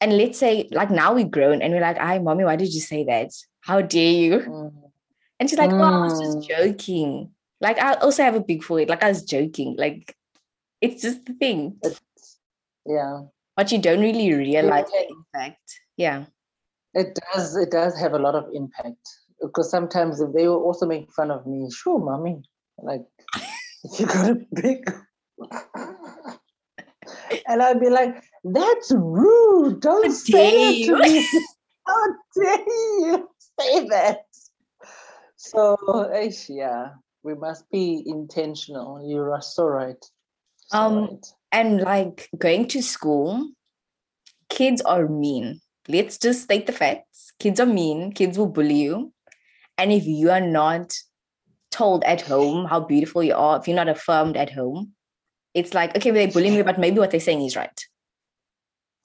[0.00, 2.80] and let's say like now we've grown and we're like hi mommy why did you
[2.80, 4.72] say that how dare you mm.
[5.38, 6.48] and she's like oh i was just mm.
[6.48, 10.14] joking like i also have a big forehead like i was joking like
[10.80, 12.00] it's just the thing it's,
[12.84, 13.20] yeah
[13.56, 15.00] but you don't really realize yeah.
[15.00, 16.24] the impact yeah
[16.94, 19.08] it does it does have a lot of impact
[19.46, 22.42] because sometimes they will also make fun of me sure mommy
[22.82, 23.04] like
[23.98, 24.90] you got a big
[27.48, 29.80] and I'd be like, that's rude.
[29.80, 31.26] Don't say that to me.
[31.86, 33.28] How dare you
[33.60, 34.24] say that?
[35.36, 35.76] So,
[36.48, 36.90] yeah,
[37.22, 39.08] we must be intentional.
[39.08, 40.04] You are so right.
[40.68, 41.26] So um, right.
[41.52, 43.48] and like going to school,
[44.48, 45.60] kids are mean.
[45.88, 47.32] let's just state the facts.
[47.38, 49.12] Kids are mean, kids will bully you.
[49.78, 50.94] And if you are not
[51.70, 54.92] told at home how beautiful you are, if you're not affirmed at home,
[55.54, 57.80] it's like, okay, they bully me, but maybe what they're saying is right.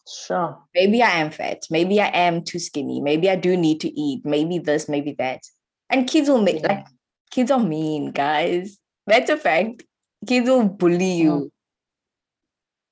[0.08, 0.58] Sure.
[0.74, 1.64] Maybe I am fat.
[1.70, 3.00] Maybe I am too skinny.
[3.00, 4.26] Maybe I do need to eat.
[4.26, 5.42] Maybe this, maybe that.
[5.90, 6.68] And kids will make yeah.
[6.68, 6.88] like
[7.32, 8.78] kids are mean, guys.
[9.08, 9.84] That's a fact.
[10.28, 11.32] Kids will bully you.
[11.32, 11.50] Mm.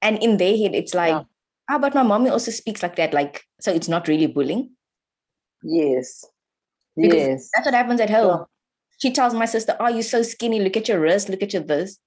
[0.02, 1.24] And in their head, it's like, yeah.
[1.70, 3.14] ah, but my mommy also speaks like that.
[3.14, 4.72] Like, so it's not really bullying.
[5.62, 6.26] Yes.
[7.00, 7.50] Because yes.
[7.54, 8.46] That's what happens at home.
[9.00, 10.60] She tells my sister, Oh, you're so skinny.
[10.60, 11.30] Look at your wrist.
[11.30, 11.98] Look at your this.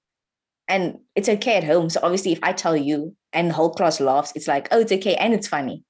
[0.67, 1.89] And it's okay at home.
[1.89, 4.91] So obviously, if I tell you and the whole class laughs, it's like, oh, it's
[4.91, 5.15] okay.
[5.15, 5.83] And it's funny.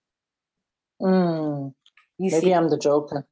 [1.01, 1.73] Mm.
[2.17, 2.53] You Maybe see?
[2.53, 3.25] I'm the joker.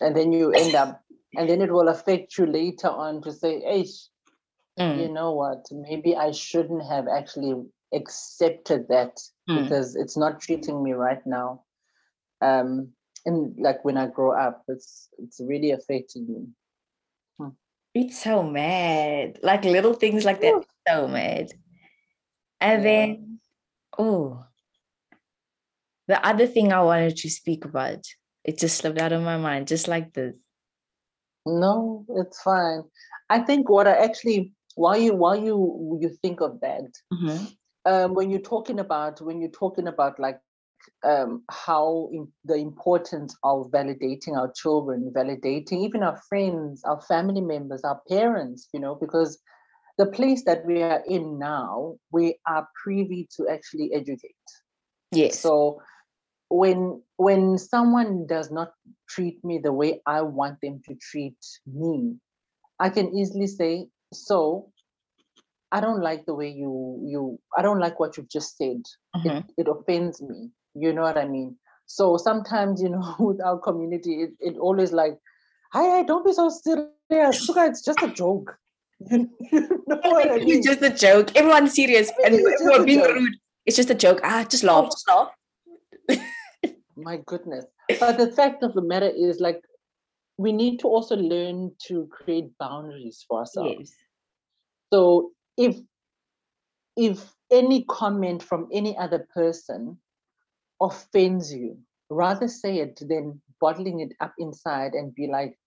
[0.00, 1.00] And then you end up,
[1.34, 3.86] and then it will affect you later on to say, hey,
[4.78, 5.00] mm.
[5.00, 5.64] you know what?
[5.72, 7.54] Maybe I shouldn't have actually
[7.92, 9.18] accepted that
[9.48, 9.62] mm.
[9.62, 11.64] because it's not treating me right now.
[12.40, 12.92] Um,
[13.28, 16.46] and like when I grow up, it's it's really affecting me.
[17.38, 17.54] Hmm.
[17.94, 19.38] It's so mad.
[19.42, 21.52] Like little things like that, so mad.
[22.60, 22.88] And yeah.
[22.88, 23.40] then,
[23.98, 24.44] oh,
[26.06, 28.02] the other thing I wanted to speak about,
[28.44, 30.34] it just slipped out of my mind, just like this.
[31.44, 32.84] No, it's fine.
[33.28, 37.44] I think what I actually, while you while you you think of that, mm-hmm.
[37.84, 40.40] um, when you're talking about when you're talking about like
[41.04, 47.40] um, how in, the importance of validating our children, validating even our friends, our family
[47.40, 49.38] members, our parents, you know, because
[49.98, 54.34] the place that we are in now, we are privy to actually educate.
[55.10, 55.40] Yes.
[55.40, 55.80] So
[56.50, 58.72] when when someone does not
[59.08, 61.36] treat me the way I want them to treat
[61.66, 62.16] me,
[62.78, 64.70] I can easily say, so
[65.70, 68.82] I don't like the way you you I don't like what you've just said.
[69.16, 69.28] Mm-hmm.
[69.28, 70.50] It, it offends me.
[70.80, 71.56] You know what I mean?
[71.86, 75.18] So sometimes, you know, with our community, it, it always like,
[75.72, 77.44] hi, don't be so serious.
[77.44, 78.56] Sugar, it's just a joke.
[79.10, 80.50] you know what I mean?
[80.50, 81.34] It's just a joke.
[81.36, 83.14] Everyone's serious and we're being joke.
[83.14, 83.36] rude.
[83.64, 84.20] It's just a joke.
[84.24, 84.90] Ah, just laugh, oh.
[84.90, 86.72] just laugh.
[86.96, 87.64] My goodness.
[88.00, 89.62] But the fact of the matter is like
[90.36, 93.74] we need to also learn to create boundaries for ourselves.
[93.78, 93.92] Yes.
[94.92, 95.76] So if
[96.96, 99.98] if any comment from any other person
[100.80, 101.78] offends you,
[102.10, 105.58] rather say it than bottling it up inside and be like,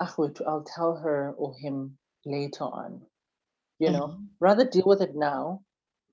[0.00, 0.14] ah,
[0.46, 3.02] I'll tell her or him later on.
[3.78, 4.24] You know, mm-hmm.
[4.40, 5.62] rather deal with it now,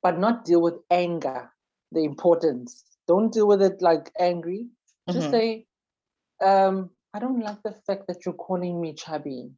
[0.02, 1.52] but not deal with anger,
[1.92, 2.84] the importance.
[3.08, 4.68] Don't deal with it like angry.
[5.10, 5.32] Just mm-hmm.
[5.32, 5.66] say,
[6.44, 9.52] um, I don't like the fact that you're calling me chubby.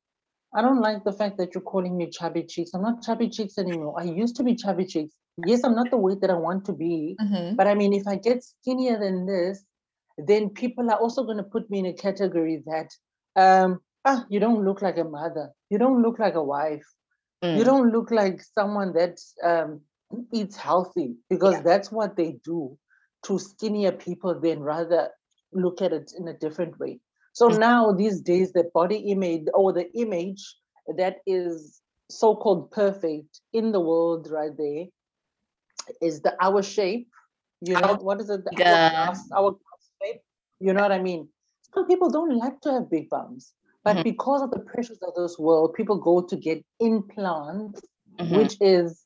[0.55, 2.71] I don't like the fact that you're calling me chubby cheeks.
[2.73, 3.95] I'm not chubby cheeks anymore.
[3.99, 6.73] I used to be chubby cheeks yes, I'm not the weight that I want to
[6.73, 7.55] be, mm-hmm.
[7.55, 9.63] but I mean, if I get skinnier than this,
[10.17, 12.89] then people are also going to put me in a category that,
[13.35, 16.85] um, ah, you don't look like a mother, you don't look like a wife,
[17.43, 17.57] mm.
[17.57, 19.81] you don't look like someone that um,
[20.31, 21.61] eats healthy, because yeah.
[21.61, 22.77] that's what they do
[23.23, 24.39] to skinnier people.
[24.39, 25.09] Then rather
[25.51, 26.99] look at it in a different way.
[27.33, 30.43] So now these days, the body image or the image
[30.97, 34.85] that is so-called perfect in the world right there
[36.01, 37.09] is the our shape
[37.61, 39.55] you know what is it the, our, our
[40.01, 40.21] shape
[40.59, 41.27] you know what i mean
[41.73, 44.03] some people don't like to have big bums but mm-hmm.
[44.03, 47.81] because of the pressures of this world people go to get implants
[48.19, 48.35] mm-hmm.
[48.35, 49.05] which is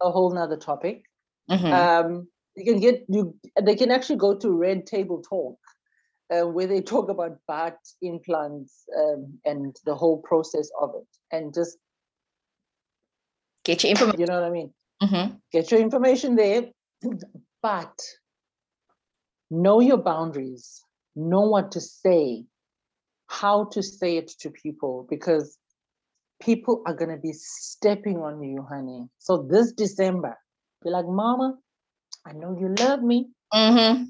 [0.00, 1.02] a whole nother topic
[1.50, 1.72] mm-hmm.
[1.72, 5.58] um you can get you they can actually go to red table talk
[6.30, 11.54] uh, where they talk about butt implants um, and the whole process of it and
[11.54, 11.78] just
[13.64, 15.36] get your information you know what i mean Mm-hmm.
[15.52, 16.64] Get your information there,
[17.62, 18.00] but
[19.50, 20.80] know your boundaries,
[21.14, 22.44] know what to say,
[23.28, 25.58] how to say it to people, because
[26.40, 29.06] people are going to be stepping on you, honey.
[29.18, 30.36] So this December,
[30.82, 31.58] be like, Mama,
[32.26, 33.28] I know you love me.
[33.52, 34.04] Mm-hmm.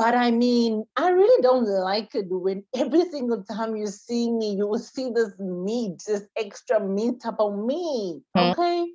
[0.00, 4.54] But I mean, I really don't like it when every single time you see me,
[4.54, 8.22] you will see this meat, this extra meat about me.
[8.36, 8.60] Mm-hmm.
[8.60, 8.86] Okay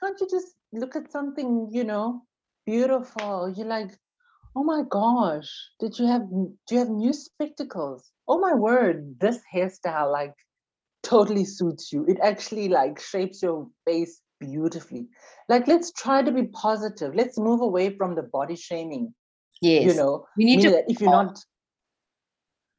[0.00, 2.22] can't you just look at something, you know,
[2.64, 3.52] beautiful?
[3.56, 3.90] You're like,
[4.54, 8.10] oh my gosh, did you have do you have new spectacles?
[8.28, 10.34] Oh my word, this hairstyle like
[11.02, 12.04] totally suits you.
[12.06, 15.08] It actually like shapes your face beautifully.
[15.48, 17.14] Like let's try to be positive.
[17.14, 19.14] Let's move away from the body shaming.
[19.60, 19.86] Yes.
[19.86, 21.38] You know, we need to if you're not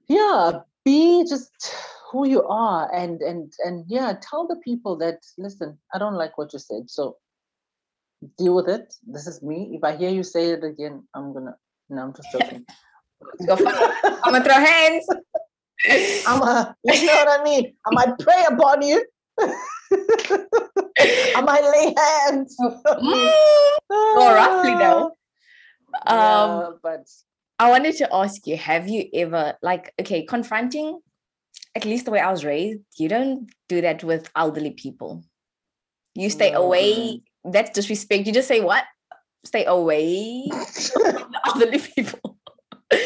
[0.08, 1.74] yeah, be just
[2.12, 6.38] who you are and and and yeah tell the people that listen i don't like
[6.38, 7.18] what you said so
[8.38, 11.54] deal with it this is me if i hear you say it again i'm gonna
[11.90, 12.66] No, I'm just joking.
[13.50, 15.08] I'm gonna throw hands.
[16.28, 17.74] I'm a, you know what I mean?
[17.86, 19.06] I might pray upon you.
[19.40, 22.58] I might lay hands.
[22.60, 25.12] More roughly though.
[25.17, 25.17] Ah.
[26.06, 27.10] Um, yeah, but
[27.60, 31.00] I wanted to ask you, have you ever like okay, confronting
[31.76, 35.24] at least the way I was raised, you don't do that with elderly people.
[36.16, 37.22] You stay no, away.
[37.46, 38.26] That's disrespect.
[38.26, 38.84] You just say what?
[39.46, 40.50] Stay away
[41.46, 42.40] elderly people.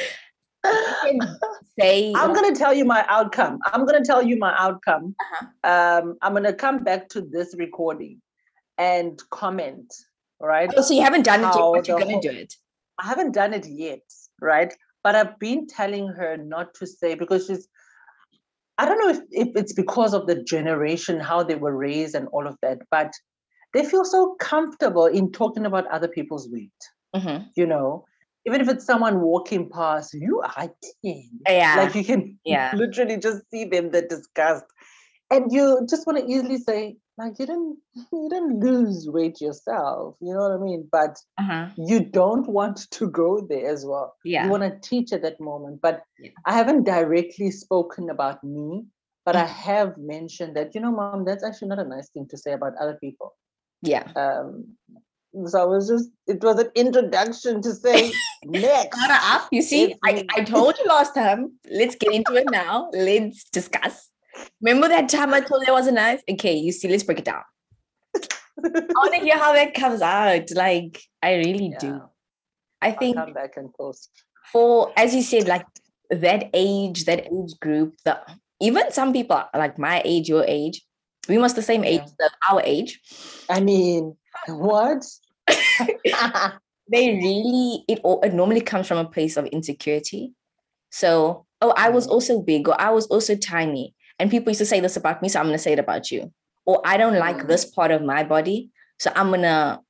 [1.80, 3.60] say I'm gonna tell you my outcome.
[3.66, 5.16] I'm gonna tell you my outcome.
[5.20, 6.02] Uh-huh.
[6.02, 8.22] Um, I'm gonna come back to this recording
[8.78, 9.94] and comment.
[10.40, 10.70] Right.
[10.76, 12.56] Oh, so you haven't done it yet, but you're gonna whole, do it.
[13.02, 14.04] I haven't done it yet,
[14.42, 14.74] right?
[15.04, 17.68] But I've been telling her not to say because she's
[18.78, 22.28] I don't know if, if it's because of the generation, how they were raised and
[22.30, 23.14] all of that, but
[23.74, 26.72] they feel so comfortable in talking about other people's weight.
[27.16, 27.44] Mm-hmm.
[27.56, 28.06] You know,
[28.46, 30.70] even if it's someone walking past, you are
[31.04, 31.30] thin.
[31.48, 31.76] Yeah.
[31.78, 32.72] Like you can yeah.
[32.76, 34.66] literally just see them, the disgust.
[35.30, 37.78] And you just want to easily say, like, you didn't
[38.12, 40.16] you didn't lose weight yourself.
[40.22, 40.88] You know what I mean?
[40.92, 41.68] But uh-huh.
[41.78, 44.16] you don't want to go there as well.
[44.24, 44.46] Yeah.
[44.46, 45.82] You want to teach at that moment.
[45.82, 46.32] But yeah.
[46.46, 48.86] I haven't directly spoken about me,
[49.26, 49.46] but mm-hmm.
[49.46, 52.54] I have mentioned that, you know, mom, that's actually not a nice thing to say
[52.54, 53.36] about other people.
[53.82, 54.12] Yeah.
[54.16, 54.76] Um,
[55.46, 58.12] so I was just, it was an introduction to say
[58.44, 58.98] next.
[59.10, 59.48] Up.
[59.52, 61.54] You see, I, I told you last time.
[61.70, 62.90] Let's get into it now.
[62.94, 64.11] Let's discuss.
[64.62, 66.22] Remember that time I told you I was a knife?
[66.30, 67.44] Okay, you see, let's break it down.
[68.64, 70.52] I want to hear how that comes out.
[70.52, 71.80] Like, I really yeah.
[71.80, 72.02] do.
[72.82, 74.10] I think I'll come back and post.
[74.52, 75.66] For as you said, like
[76.10, 78.20] that age, that age group, the
[78.60, 80.82] even some people like my age, your age,
[81.28, 82.28] we must the same age, yeah.
[82.50, 83.00] our age.
[83.50, 84.16] I mean,
[84.48, 85.06] what?
[85.48, 90.34] they really it, it normally comes from a place of insecurity.
[90.90, 92.12] So, oh, I was mm.
[92.12, 95.30] also big, or I was also tiny, and people used to say this about me,
[95.30, 96.32] so I'm going to say it about you.
[96.66, 97.48] Or I don't like mm.
[97.48, 98.70] this part of my body,
[99.00, 99.82] so I'm going to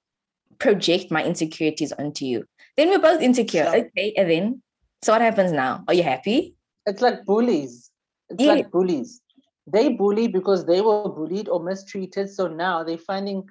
[0.57, 2.45] project my insecurities onto you.
[2.77, 3.67] Then we're both insecure.
[3.67, 4.61] Okay, and then
[5.01, 5.83] so what happens now?
[5.89, 6.55] Are you happy?
[6.85, 7.91] It's like bullies.
[8.29, 8.53] It's yeah.
[8.53, 9.19] like bullies.
[9.67, 12.29] They bully because they were bullied or mistreated.
[12.29, 13.43] So now they're finding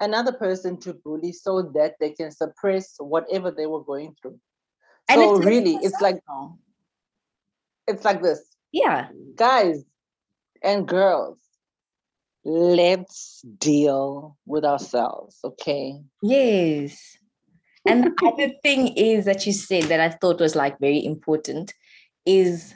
[0.00, 4.38] another person to bully so that they can suppress whatever they were going through.
[5.10, 6.20] And so it's really, it's like
[7.86, 8.40] it's like this.
[8.72, 9.08] Yeah.
[9.36, 9.84] Guys
[10.62, 11.38] and girls,
[12.44, 16.00] let's deal with ourselves, okay?
[16.22, 17.16] Yes.
[17.86, 21.74] And the other thing is that you said that I thought was like very important
[22.26, 22.74] is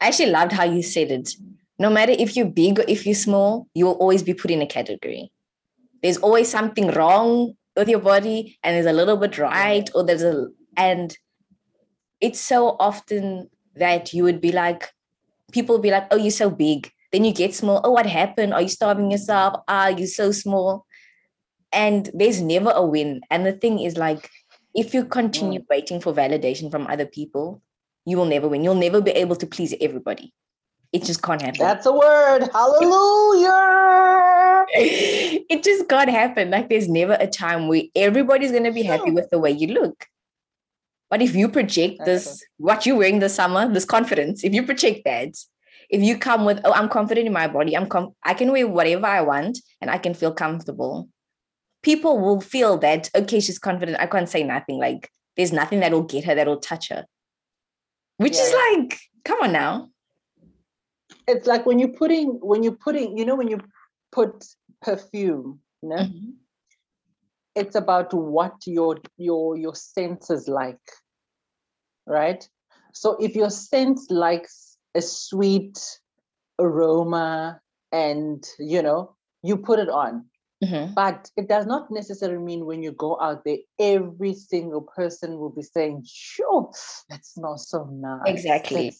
[0.00, 1.30] I actually loved how you said it.
[1.78, 4.62] No matter if you're big or if you're small, you will always be put in
[4.62, 5.32] a category
[6.02, 10.22] there's always something wrong with your body and there's a little bit right or there's
[10.22, 11.16] a and
[12.20, 14.92] it's so often that you would be like
[15.52, 18.54] people would be like oh you're so big then you get small oh what happened?
[18.54, 19.62] Are you starving yourself?
[19.68, 20.86] Ah you're so small.
[21.72, 23.20] And there's never a win.
[23.30, 24.28] And the thing is like
[24.74, 25.66] if you continue mm.
[25.68, 27.62] waiting for validation from other people
[28.06, 28.64] you will never win.
[28.64, 30.32] You'll never be able to please everybody.
[30.92, 31.60] It just can't happen.
[31.60, 32.48] That's a word.
[32.52, 33.86] Hallelujah!
[35.52, 36.50] It just can't happen.
[36.50, 40.06] Like there's never a time where everybody's gonna be happy with the way you look.
[41.08, 44.62] But if you project That's this, what you're wearing this summer, this confidence, if you
[44.62, 45.34] project that,
[45.90, 48.66] if you come with, oh, I'm confident in my body, I'm com- I can wear
[48.66, 51.08] whatever I want and I can feel comfortable.
[51.82, 53.98] People will feel that, okay, she's confident.
[54.00, 54.78] I can't say nothing.
[54.78, 57.04] Like there's nothing that will get her, that will touch her.
[58.18, 58.42] Which yeah.
[58.42, 59.88] is like, come on now.
[61.26, 63.60] It's like when you're putting, when you're putting, you know, when you
[64.12, 64.44] put
[64.80, 65.96] perfume, no?
[65.96, 66.30] Mm-hmm.
[67.56, 70.78] It's about what your your your senses like,
[72.06, 72.48] right?
[72.92, 75.78] So if your sense likes a sweet
[76.58, 77.60] aroma
[77.92, 80.24] and you know you put it on
[80.62, 80.92] mm-hmm.
[80.94, 85.50] but it does not necessarily mean when you go out there every single person will
[85.50, 86.70] be saying sure
[87.08, 88.94] that smells so nice exactly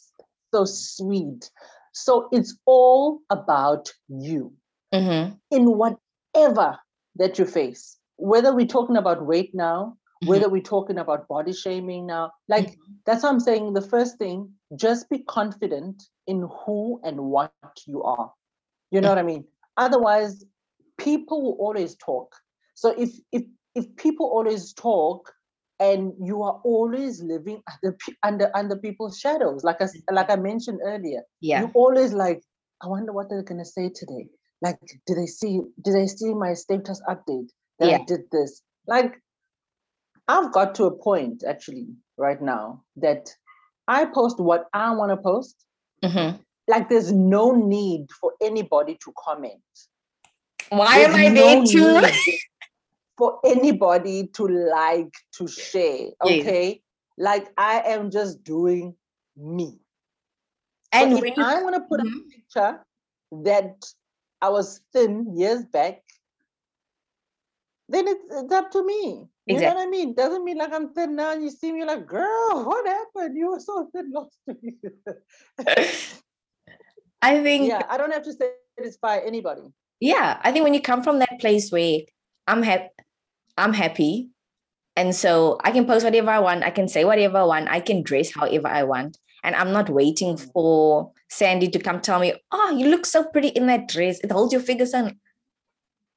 [0.53, 1.51] so sweet
[1.93, 4.53] so it's all about you
[4.93, 5.35] mm-hmm.
[5.51, 6.79] in whatever
[7.17, 7.97] that you face.
[8.17, 9.97] Whether we're talking about weight now.
[10.25, 12.93] Whether we're talking about body shaming now, like mm-hmm.
[13.07, 13.73] that's what I'm saying.
[13.73, 17.53] The first thing, just be confident in who and what
[17.87, 18.33] you are.
[18.91, 19.45] You know what I mean?
[19.77, 20.45] Otherwise,
[20.99, 22.35] people will always talk.
[22.75, 23.45] So if if
[23.75, 25.33] if people always talk
[25.79, 30.81] and you are always living under under under people's shadows, like I like I mentioned
[30.85, 32.43] earlier, yeah, you always like,
[32.83, 34.29] I wonder what they're gonna say today
[34.63, 37.49] like do they see do they see my status update
[37.79, 37.99] that yeah.
[37.99, 39.15] i did this like
[40.31, 43.35] I've got to a point actually right now that
[43.89, 45.57] I post what I want to post.
[46.05, 46.37] Mm-hmm.
[46.69, 49.61] Like there's no need for anybody to comment.
[50.69, 52.13] Why there's am I no there to?
[53.19, 56.09] for anybody to like to share.
[56.23, 56.69] Okay.
[56.69, 56.79] Yes.
[57.19, 58.95] Like I am just doing
[59.37, 59.79] me.
[60.93, 62.19] And so if you, I want to put mm-hmm.
[62.19, 62.85] a picture
[63.45, 63.85] that
[64.41, 66.03] I was thin years back,
[67.91, 69.27] then it's, it's up to me.
[69.47, 69.67] You exactly.
[69.67, 70.15] know what I mean?
[70.15, 73.37] Doesn't mean like I'm thin now and you see me like, girl, what happened?
[73.37, 74.79] You were so thin last week.
[77.23, 78.33] I think Yeah, I don't have to
[78.79, 79.63] satisfy anybody.
[79.99, 80.41] Yeah.
[80.43, 82.01] I think when you come from that place where
[82.47, 82.89] I'm happy,
[83.59, 84.31] I'm happy.
[84.97, 87.81] And so I can post whatever I want, I can say whatever I want, I
[87.81, 89.19] can dress however I want.
[89.43, 90.53] And I'm not waiting mm.
[90.53, 94.21] for Sandy to come tell me, oh, you look so pretty in that dress.
[94.21, 95.19] It holds your figures on.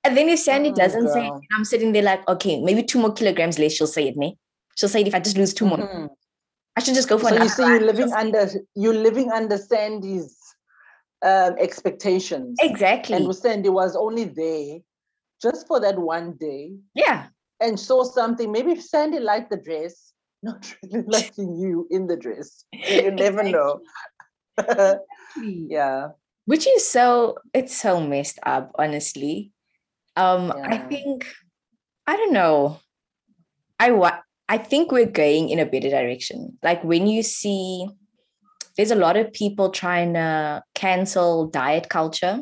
[0.03, 1.13] And then if Sandy oh, doesn't girl.
[1.13, 4.17] say it, I'm sitting there like, okay, maybe two more kilograms less, she'll say it,
[4.17, 4.37] me.
[4.75, 5.97] She'll say it if I just lose 2 mm-hmm.
[5.97, 6.09] more.
[6.75, 10.37] I should just go for so you see you're living under you're living under Sandy's
[11.21, 12.57] um, expectations.
[12.61, 13.15] Exactly.
[13.15, 14.79] And Sandy was only there
[15.41, 16.73] just for that one day.
[16.95, 17.27] Yeah.
[17.59, 18.51] And saw something.
[18.51, 22.65] Maybe if Sandy liked the dress, not really liking you in the dress.
[22.71, 23.81] You never know.
[25.41, 26.09] yeah.
[26.45, 29.51] Which is so it's so messed up, honestly.
[30.15, 30.67] Um, yeah.
[30.69, 31.27] I think
[32.07, 32.79] I don't know.
[33.79, 36.57] I what I think we're going in a better direction.
[36.61, 37.87] Like when you see
[38.77, 42.41] there's a lot of people trying to cancel diet culture,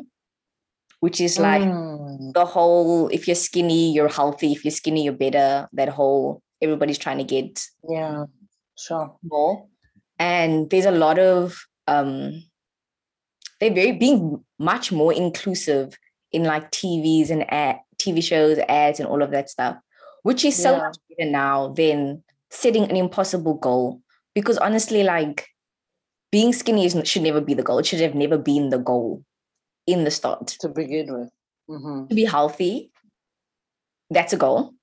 [1.00, 2.32] which is like mm.
[2.32, 5.68] the whole if you're skinny, you're healthy, if you're skinny, you're better.
[5.72, 8.26] That whole everybody's trying to get yeah,
[8.78, 9.16] sure.
[9.22, 9.66] More.
[10.18, 11.58] And there's a lot of
[11.88, 12.44] um
[13.60, 15.96] they're very being much more inclusive
[16.32, 19.76] in like TVs and ad, TV shows, ads, and all of that stuff,
[20.22, 20.78] which is so yeah.
[20.78, 24.00] much better now than setting an impossible goal.
[24.34, 25.46] Because honestly, like
[26.30, 27.78] being skinny is, should never be the goal.
[27.78, 29.24] It should have never been the goal
[29.86, 30.46] in the start.
[30.60, 31.30] To begin with.
[31.68, 32.06] Mm-hmm.
[32.08, 32.90] To be healthy,
[34.10, 34.74] that's a goal.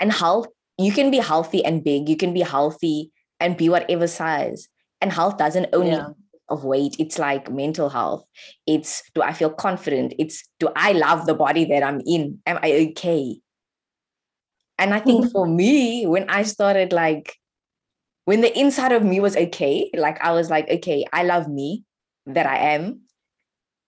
[0.00, 0.48] And health,
[0.78, 2.08] you can be healthy and big.
[2.08, 4.68] You can be healthy and be whatever size.
[5.00, 6.08] And health doesn't only yeah
[6.48, 8.24] of weight it's like mental health.
[8.66, 10.14] It's do i feel confident?
[10.18, 12.40] It's do i love the body that i'm in?
[12.46, 13.40] Am i okay?
[14.78, 15.30] And i think mm-hmm.
[15.30, 17.36] for me when i started like
[18.26, 21.84] when the inside of me was okay like i was like okay i love me
[22.26, 23.00] that i am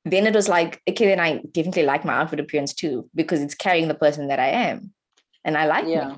[0.04, 3.54] then it was like okay then i definitely like my outfit appearance too because it's
[3.54, 4.92] carrying the person that i am
[5.44, 6.08] and i like yeah.
[6.08, 6.14] me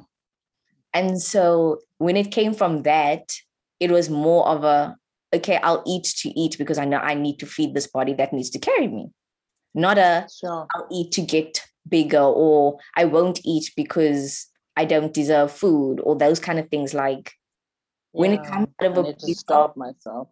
[0.94, 3.32] and so when it came from that
[3.80, 4.96] it was more of a
[5.32, 8.32] okay, I'll eat to eat because I know I need to feed this body that
[8.32, 9.10] needs to carry me.
[9.74, 10.66] Not a sure.
[10.74, 16.16] I'll eat to get bigger or I won't eat because I don't deserve food or
[16.16, 16.94] those kind of things.
[16.94, 17.32] Like
[18.12, 20.28] yeah, when it comes out of a to stop myself.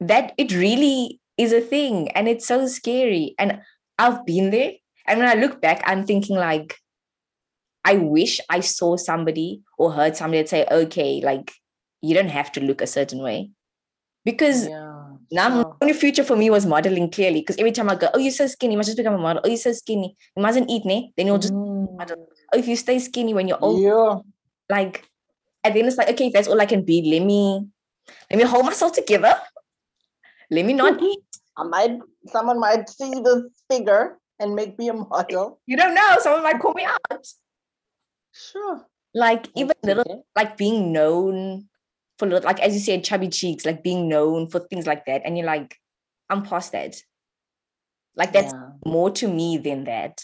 [0.00, 3.34] That it really is a thing and it's so scary.
[3.38, 3.60] And
[3.98, 4.72] I've been there.
[5.06, 6.76] And when I look back, I'm thinking like,
[7.84, 11.52] I wish I saw somebody or heard somebody say, okay, like
[12.00, 13.50] you don't have to look a certain way
[14.24, 14.90] because yeah,
[15.30, 15.76] now sure.
[15.80, 18.46] only future for me was modeling clearly because every time I go, oh, you're so
[18.46, 19.42] skinny, you must just become a model.
[19.44, 21.12] Oh, you're so skinny, you mustn't eat, ne?
[21.16, 21.96] Then you'll just mm.
[21.96, 22.28] model.
[22.52, 24.20] Oh, if you stay skinny when you're old, yeah.
[24.68, 25.04] like,
[25.64, 27.02] and then it's like, okay, if that's all I can be.
[27.10, 27.66] Let me,
[28.30, 29.34] let me hold myself together.
[30.50, 31.20] Let me not eat.
[31.56, 35.60] I might, someone might see this figure and make me a model.
[35.66, 36.16] You don't know.
[36.20, 37.26] Someone might call me out.
[38.32, 38.86] Sure.
[39.14, 41.68] Like even little, like being known
[42.20, 45.22] for like as you said, chubby cheeks, like being known for things like that.
[45.24, 45.76] And you're like,
[46.28, 47.02] I'm past that.
[48.14, 48.68] Like that's yeah.
[48.84, 50.22] more to me than that.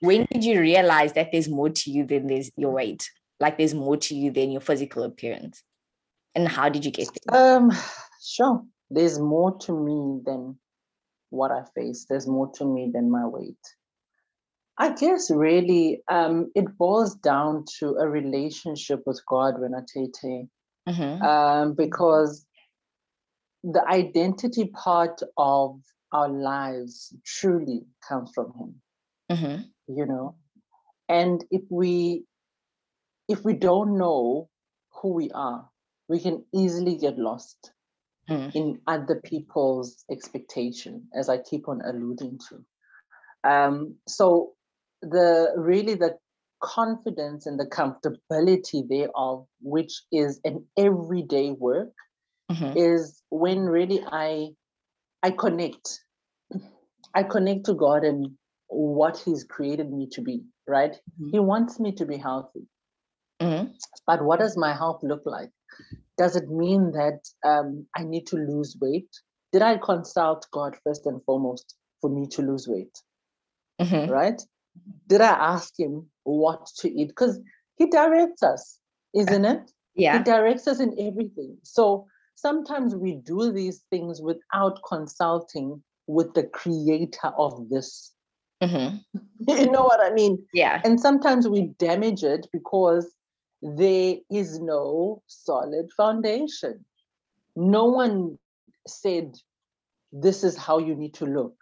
[0.00, 3.08] When did you realize that there's more to you than there's your weight?
[3.38, 5.62] Like there's more to you than your physical appearance.
[6.34, 7.56] And how did you get there?
[7.56, 7.70] Um,
[8.24, 8.64] sure.
[8.90, 10.58] There's more to me than
[11.28, 12.06] what I face.
[12.08, 13.60] There's more to me than my weight.
[14.78, 19.80] I guess really um, it boils down to a relationship with God when I
[20.88, 21.22] mm-hmm.
[21.22, 22.46] um, because
[23.62, 28.74] the identity part of our lives truly comes from Him.
[29.30, 29.62] Mm-hmm.
[29.94, 30.36] You know,
[31.08, 32.24] and if we
[33.28, 34.48] if we don't know
[35.00, 35.68] who we are,
[36.08, 37.72] we can easily get lost
[38.28, 38.54] mm.
[38.54, 43.50] in other people's expectation, as I keep on alluding to.
[43.50, 44.52] Um, so
[45.02, 46.16] the really the
[46.62, 51.92] confidence and the comfortability thereof, which is an everyday work,
[52.50, 52.76] mm-hmm.
[52.76, 54.50] is when really I
[55.22, 56.00] I connect.
[57.14, 58.30] I connect to God and
[58.68, 60.42] what He's created me to be.
[60.66, 60.92] right?
[60.92, 61.30] Mm-hmm.
[61.32, 62.66] He wants me to be healthy.
[63.40, 63.72] Mm-hmm.
[64.06, 65.50] But what does my health look like?
[66.16, 69.08] Does it mean that um, I need to lose weight?
[69.52, 72.96] Did I consult God first and foremost for me to lose weight?
[73.80, 74.10] Mm-hmm.
[74.10, 74.40] Right?
[75.06, 77.08] Did I ask Him what to eat?
[77.08, 77.38] Because
[77.76, 78.78] He directs us,
[79.14, 79.70] isn't it?
[79.94, 80.18] Yeah.
[80.18, 81.58] He directs us in everything.
[81.62, 88.12] So sometimes we do these things without consulting with the creator of this.
[88.62, 88.96] Mm-hmm.
[89.48, 90.42] you know what I mean?
[90.52, 90.80] Yeah.
[90.84, 93.12] And sometimes we damage it because
[93.60, 96.84] there is no solid foundation.
[97.54, 98.38] No one
[98.86, 99.36] said,
[100.10, 101.54] This is how you need to look.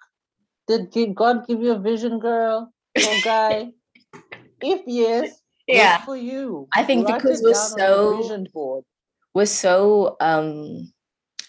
[0.69, 3.70] Did God give you a vision, girl or guy?
[4.62, 6.68] if yes, yeah, for you.
[6.74, 8.84] I think Write because we're so board.
[9.34, 10.93] we're so um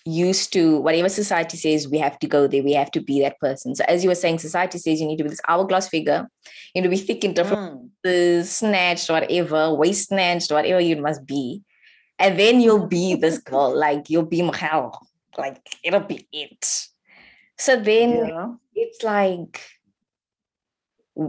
[0.05, 3.39] used to whatever society says we have to go there, we have to be that
[3.39, 3.75] person.
[3.75, 6.27] So as you were saying, society says you need to be this hourglass figure,
[6.73, 8.43] you need to be thick and different, mm.
[8.43, 11.61] snatched, whatever, waist snatched, whatever you must be.
[12.17, 16.87] And then you'll be this girl, like you'll be Michelle, like it'll be it.
[17.57, 18.53] So then yeah.
[18.73, 19.61] it's like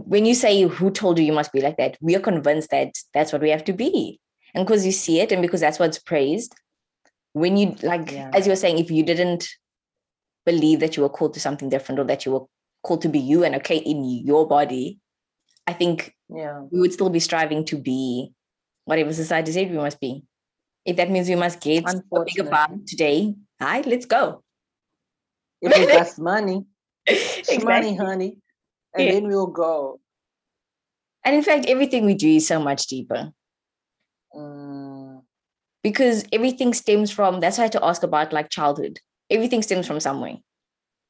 [0.01, 2.93] when you say who told you you must be like that, we are convinced that
[3.13, 4.19] that's what we have to be.
[4.53, 6.53] And because you see it and because that's what's praised,
[7.33, 8.31] when you like yeah.
[8.33, 9.49] as you were saying if you didn't
[10.45, 12.45] believe that you were called to something different or that you were
[12.83, 14.99] called to be you and okay in your body
[15.67, 18.31] i think yeah we would still be striving to be
[18.85, 20.23] whatever society said we must be
[20.85, 24.43] if that means we must get a bigger bar today hi let's go
[25.61, 26.65] if costs money
[27.05, 27.65] exactly.
[27.65, 28.37] money honey
[28.95, 29.11] and yeah.
[29.11, 29.99] then we'll go
[31.23, 33.31] and in fact everything we do is so much deeper
[34.35, 35.21] mm.
[35.83, 38.99] because everything stems from that's why I had to ask about like childhood.
[39.29, 40.37] Everything stems from somewhere.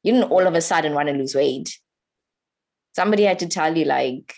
[0.04, 1.78] You didn't all of a sudden want to lose weight.
[2.96, 4.36] Somebody had to tell you, like,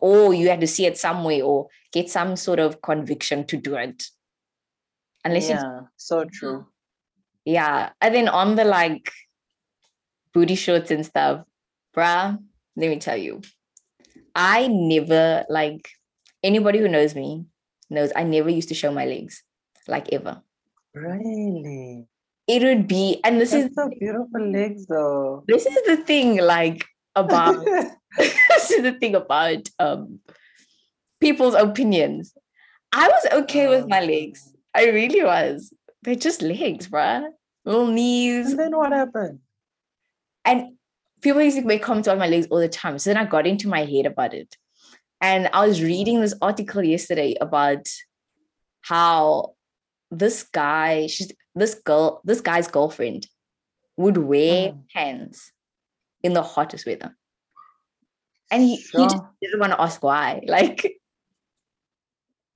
[0.00, 3.56] oh, you had to see it some way or get some sort of conviction to
[3.56, 4.04] do it.
[5.24, 6.66] Unless yeah, so true.
[7.44, 7.90] Yeah.
[8.00, 9.10] And then on the like
[10.32, 11.44] booty shorts and stuff,
[11.94, 12.38] bruh,
[12.76, 13.40] let me tell you,
[14.34, 15.88] I never like
[16.42, 17.46] anybody who knows me
[17.88, 19.42] knows I never used to show my legs
[19.88, 20.42] like ever.
[20.94, 22.06] Really?
[22.46, 25.44] It would be, and this That's is so beautiful legs though.
[25.48, 27.64] This is the thing, like about
[28.18, 30.20] this is the thing about um
[31.20, 32.34] people's opinions.
[32.92, 34.52] I was okay with my legs.
[34.74, 35.72] I really was.
[36.02, 37.26] They're just legs, bruh.
[37.64, 38.50] Little knees.
[38.50, 39.40] And then what happened?
[40.44, 40.76] And
[41.20, 42.98] people used to make comments on my legs all the time.
[42.98, 44.56] So then I got into my head about it.
[45.20, 47.86] And I was reading this article yesterday about
[48.82, 49.54] how
[50.10, 53.26] this guy, she's this girl, this guy's girlfriend
[53.96, 54.88] would wear mm.
[54.92, 55.52] pants
[56.22, 57.16] in the hottest weather.
[58.50, 59.00] And he, sure.
[59.00, 60.42] he just didn't want to ask why.
[60.46, 61.00] Like,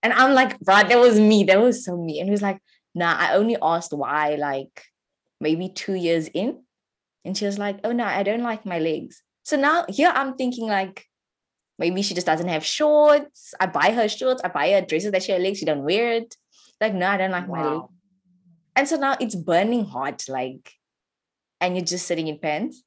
[0.03, 1.45] and I'm like, bro, that was me.
[1.45, 2.21] That was so me.
[2.21, 2.59] And he was like,
[2.95, 4.85] nah, I only asked why, like
[5.41, 6.63] maybe two years in.
[7.25, 9.23] And she was like, oh no, I don't like my legs.
[9.45, 11.07] So now here I'm thinking like,
[11.79, 13.55] maybe she just doesn't have shorts.
[13.59, 16.12] I buy her shorts, I buy her dresses that she has legs, she don't wear
[16.14, 16.35] it.
[16.81, 17.57] Like, no, I don't like wow.
[17.57, 17.83] my leg.
[18.77, 20.73] And so now it's burning hot, like,
[21.61, 22.83] and you're just sitting in pants.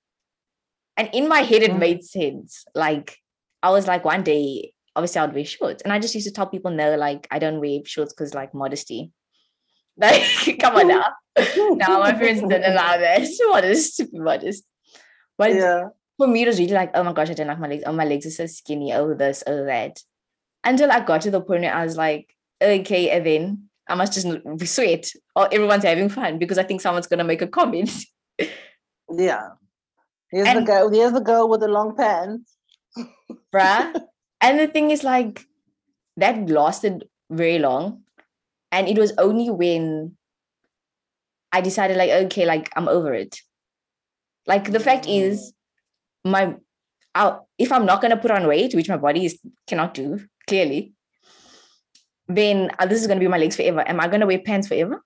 [0.98, 1.80] And in my head, it mm.
[1.80, 2.66] made sense.
[2.74, 3.18] Like,
[3.62, 5.84] I was like, one day, obviously, I'd wear shorts.
[5.84, 8.54] And I just used to tell people, no, like, I don't wear shorts because, like,
[8.54, 9.12] modesty.
[9.98, 10.24] Like,
[10.60, 11.06] come on now.
[11.58, 13.28] now my friends don't allow that.
[13.50, 14.64] Modest to be modest.
[15.38, 15.90] But yeah.
[16.18, 17.84] for me, it was really like, oh my gosh, I don't like my legs.
[17.86, 18.94] Oh, my legs are so skinny.
[18.94, 20.00] Oh, this, oh, that.
[20.64, 24.14] Until I got to the point where I was like, okay, and then I must
[24.14, 24.28] just
[24.58, 27.92] be sweet or everyone's having fun because I think someone's going to make a comment.
[29.12, 29.50] yeah.
[30.32, 30.90] Here's and, the girl.
[30.90, 32.56] Here's the girl with the long pants.
[33.54, 34.02] bruh.
[34.42, 35.46] And the thing is, like,
[36.18, 38.03] that lasted very long.
[38.74, 40.18] And it was only when
[41.52, 43.38] I decided, like, okay, like, I'm over it.
[44.48, 45.54] Like, the fact is,
[46.26, 46.56] my,
[47.14, 50.20] I'll, if I'm not going to put on weight, which my body is, cannot do,
[50.48, 50.94] clearly,
[52.28, 53.88] then uh, this is going to be my legs forever.
[53.88, 55.04] Am I going to wear pants forever?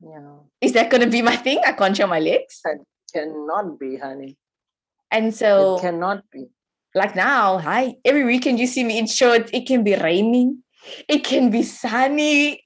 [0.00, 0.40] Yeah.
[0.60, 1.60] Is that going to be my thing?
[1.64, 2.60] I can't show my legs?
[2.64, 2.84] That
[3.14, 4.36] cannot be, honey.
[5.10, 5.76] And so.
[5.76, 6.48] It cannot be.
[6.94, 9.50] Like now, hi, every weekend you see me in shorts.
[9.54, 10.63] It can be raining.
[11.08, 12.64] It can be sunny.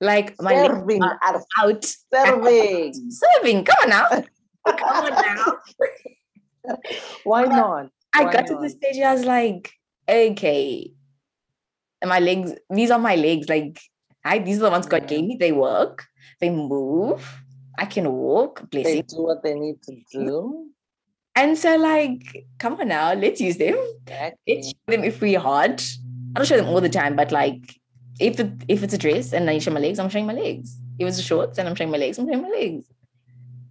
[0.00, 1.84] Like my serving legs are out.
[2.14, 3.10] Serving.
[3.10, 3.64] Serving.
[3.64, 4.08] Come on now.
[4.66, 6.76] Come on now.
[7.24, 7.90] Why not?
[8.14, 8.46] I got not?
[8.48, 9.70] to the stage I was like,
[10.08, 10.92] okay,
[12.00, 13.48] and my legs, these are my legs.
[13.48, 13.80] Like,
[14.24, 15.36] I these are the ones God gave me.
[15.38, 16.06] They work,
[16.40, 17.42] they move.
[17.78, 18.68] I can walk.
[18.70, 18.96] Blessing.
[18.96, 20.66] They do what they need to do.
[21.34, 23.76] And so, like, come on now, let's use them.
[24.02, 24.54] Exactly.
[24.54, 25.86] Let's show them if we're hot.
[26.34, 27.74] I don't show them all the time, but like,
[28.20, 30.78] if the if it's a dress and I show my legs, I'm showing my legs.
[31.00, 32.84] If it's a shorts and I'm showing my legs, I'm showing my legs.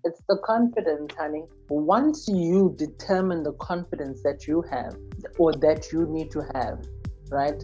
[0.03, 1.43] It's the confidence, honey.
[1.69, 4.97] Once you determine the confidence that you have
[5.37, 6.85] or that you need to have,
[7.29, 7.63] right?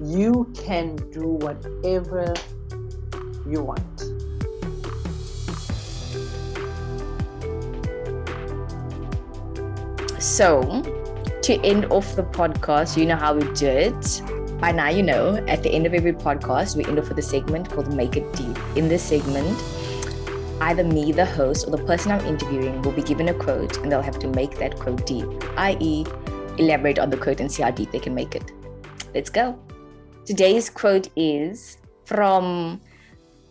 [0.00, 2.32] You can do whatever
[3.48, 3.98] you want.
[10.20, 10.62] So,
[11.48, 14.22] to end off the podcast, you know how we do it.
[14.60, 17.22] By now, you know, at the end of every podcast, we end off with a
[17.22, 18.58] segment called Make It Deep.
[18.76, 19.58] In this segment,
[20.60, 23.90] either me, the host, or the person I'm interviewing will be given a quote and
[23.90, 25.26] they'll have to make that quote deep,
[25.56, 26.04] i.e.,
[26.58, 28.52] elaborate on the quote and see how deep they can make it.
[29.14, 29.58] Let's go.
[30.26, 32.78] Today's quote is from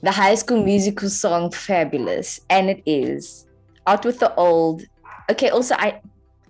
[0.03, 3.47] the high school musical song Fabulous, and it is
[3.87, 4.83] out with the old.
[5.31, 5.99] Okay, also, I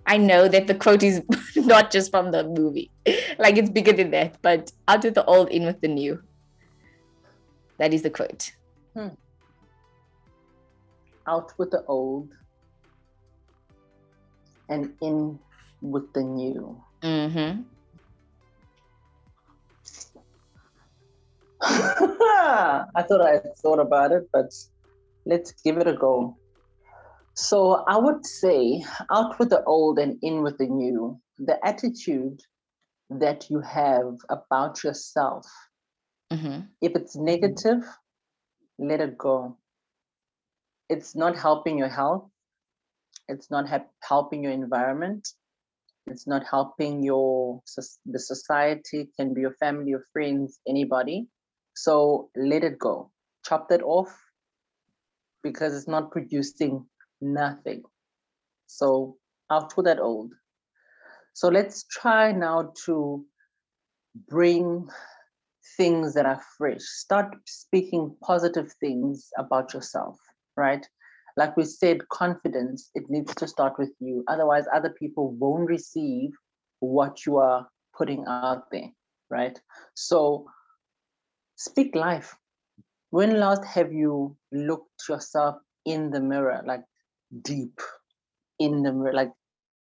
[0.08, 1.22] I know that the quote is
[1.56, 2.90] not just from the movie,
[3.38, 6.20] like it's bigger than that, but out with the old, in with the new.
[7.78, 8.50] That is the quote.
[8.94, 9.08] Hmm
[11.28, 12.32] out with the old
[14.68, 15.38] and in
[15.82, 16.82] with the new.
[17.02, 17.62] Mm-hmm.
[21.60, 24.52] I thought I thought about it, but
[25.26, 26.36] let's give it a go.
[27.38, 31.20] So I would say out with the old and in with the new.
[31.38, 32.40] The attitude
[33.10, 35.46] that you have about yourself.
[36.32, 36.60] Mm-hmm.
[36.82, 37.84] If it's negative,
[38.78, 39.56] let it go
[40.88, 42.28] it's not helping your health
[43.28, 45.28] it's not ha- helping your environment
[46.06, 47.60] it's not helping your
[48.06, 51.26] the society can be your family your friends anybody
[51.74, 53.10] so let it go
[53.44, 54.16] chop that off
[55.42, 56.84] because it's not producing
[57.20, 57.82] nothing
[58.66, 59.16] so
[59.50, 60.32] out for that old
[61.32, 63.24] so let's try now to
[64.28, 64.88] bring
[65.76, 70.18] things that are fresh start speaking positive things about yourself
[70.58, 70.86] right?
[71.36, 74.24] Like we said, confidence, it needs to start with you.
[74.26, 76.30] Otherwise, other people won't receive
[76.80, 77.66] what you are
[77.96, 78.90] putting out there,
[79.30, 79.58] right?
[79.94, 80.46] So
[81.56, 82.36] speak life.
[83.10, 85.56] When last have you looked yourself
[85.86, 86.82] in the mirror, like
[87.42, 87.80] deep
[88.58, 89.32] in the mirror, like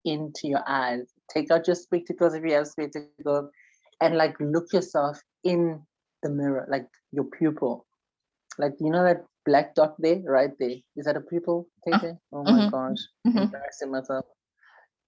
[0.06, 1.08] into your eyes?
[1.34, 3.50] Take out your spectacles if you have spectacles
[4.02, 5.82] and like look yourself in
[6.24, 7.86] the mirror, like your pupil.
[8.58, 10.76] Like you know that black dot there, right there.
[10.96, 12.18] Is that a pupil, KJ?
[12.34, 12.70] Oh, oh my mm-hmm.
[12.70, 13.38] gosh, mm-hmm.
[13.38, 14.26] embarrassing myself.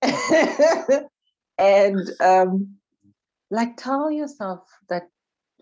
[1.58, 2.76] and um,
[3.52, 5.04] like tell yourself that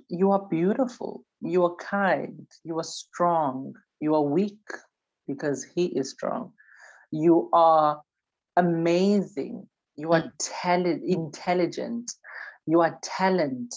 [0.09, 4.59] you are beautiful, you are kind, you are strong, you are weak
[5.27, 6.53] because he is strong.
[7.11, 8.01] You are
[8.55, 10.31] amazing, you are mm.
[10.39, 12.11] talent, intelligent,
[12.65, 13.73] you are talent,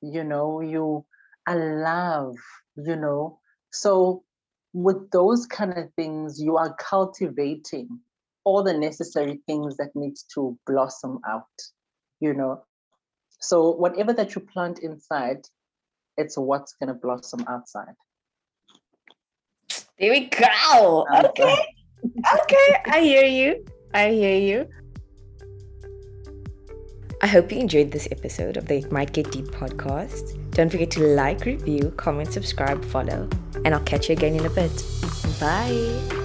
[0.00, 1.04] you know, you
[1.46, 2.36] are love,
[2.76, 3.38] you know.
[3.72, 4.24] So
[4.72, 8.00] with those kind of things, you are cultivating
[8.44, 11.46] all the necessary things that needs to blossom out,
[12.20, 12.64] you know.
[13.40, 15.46] So whatever that you plant inside,
[16.16, 17.94] it's what's gonna blossom outside.
[19.98, 21.06] There we go.
[21.24, 21.73] Okay.
[22.04, 22.76] Okay.
[22.86, 23.64] I hear you.
[23.92, 24.68] I hear you.
[27.22, 30.38] I hope you enjoyed this episode of the It Might Get Deep podcast.
[30.50, 33.28] Don't forget to like, review, comment, subscribe, follow,
[33.64, 34.84] and I'll catch you again in a bit.
[35.40, 36.23] Bye.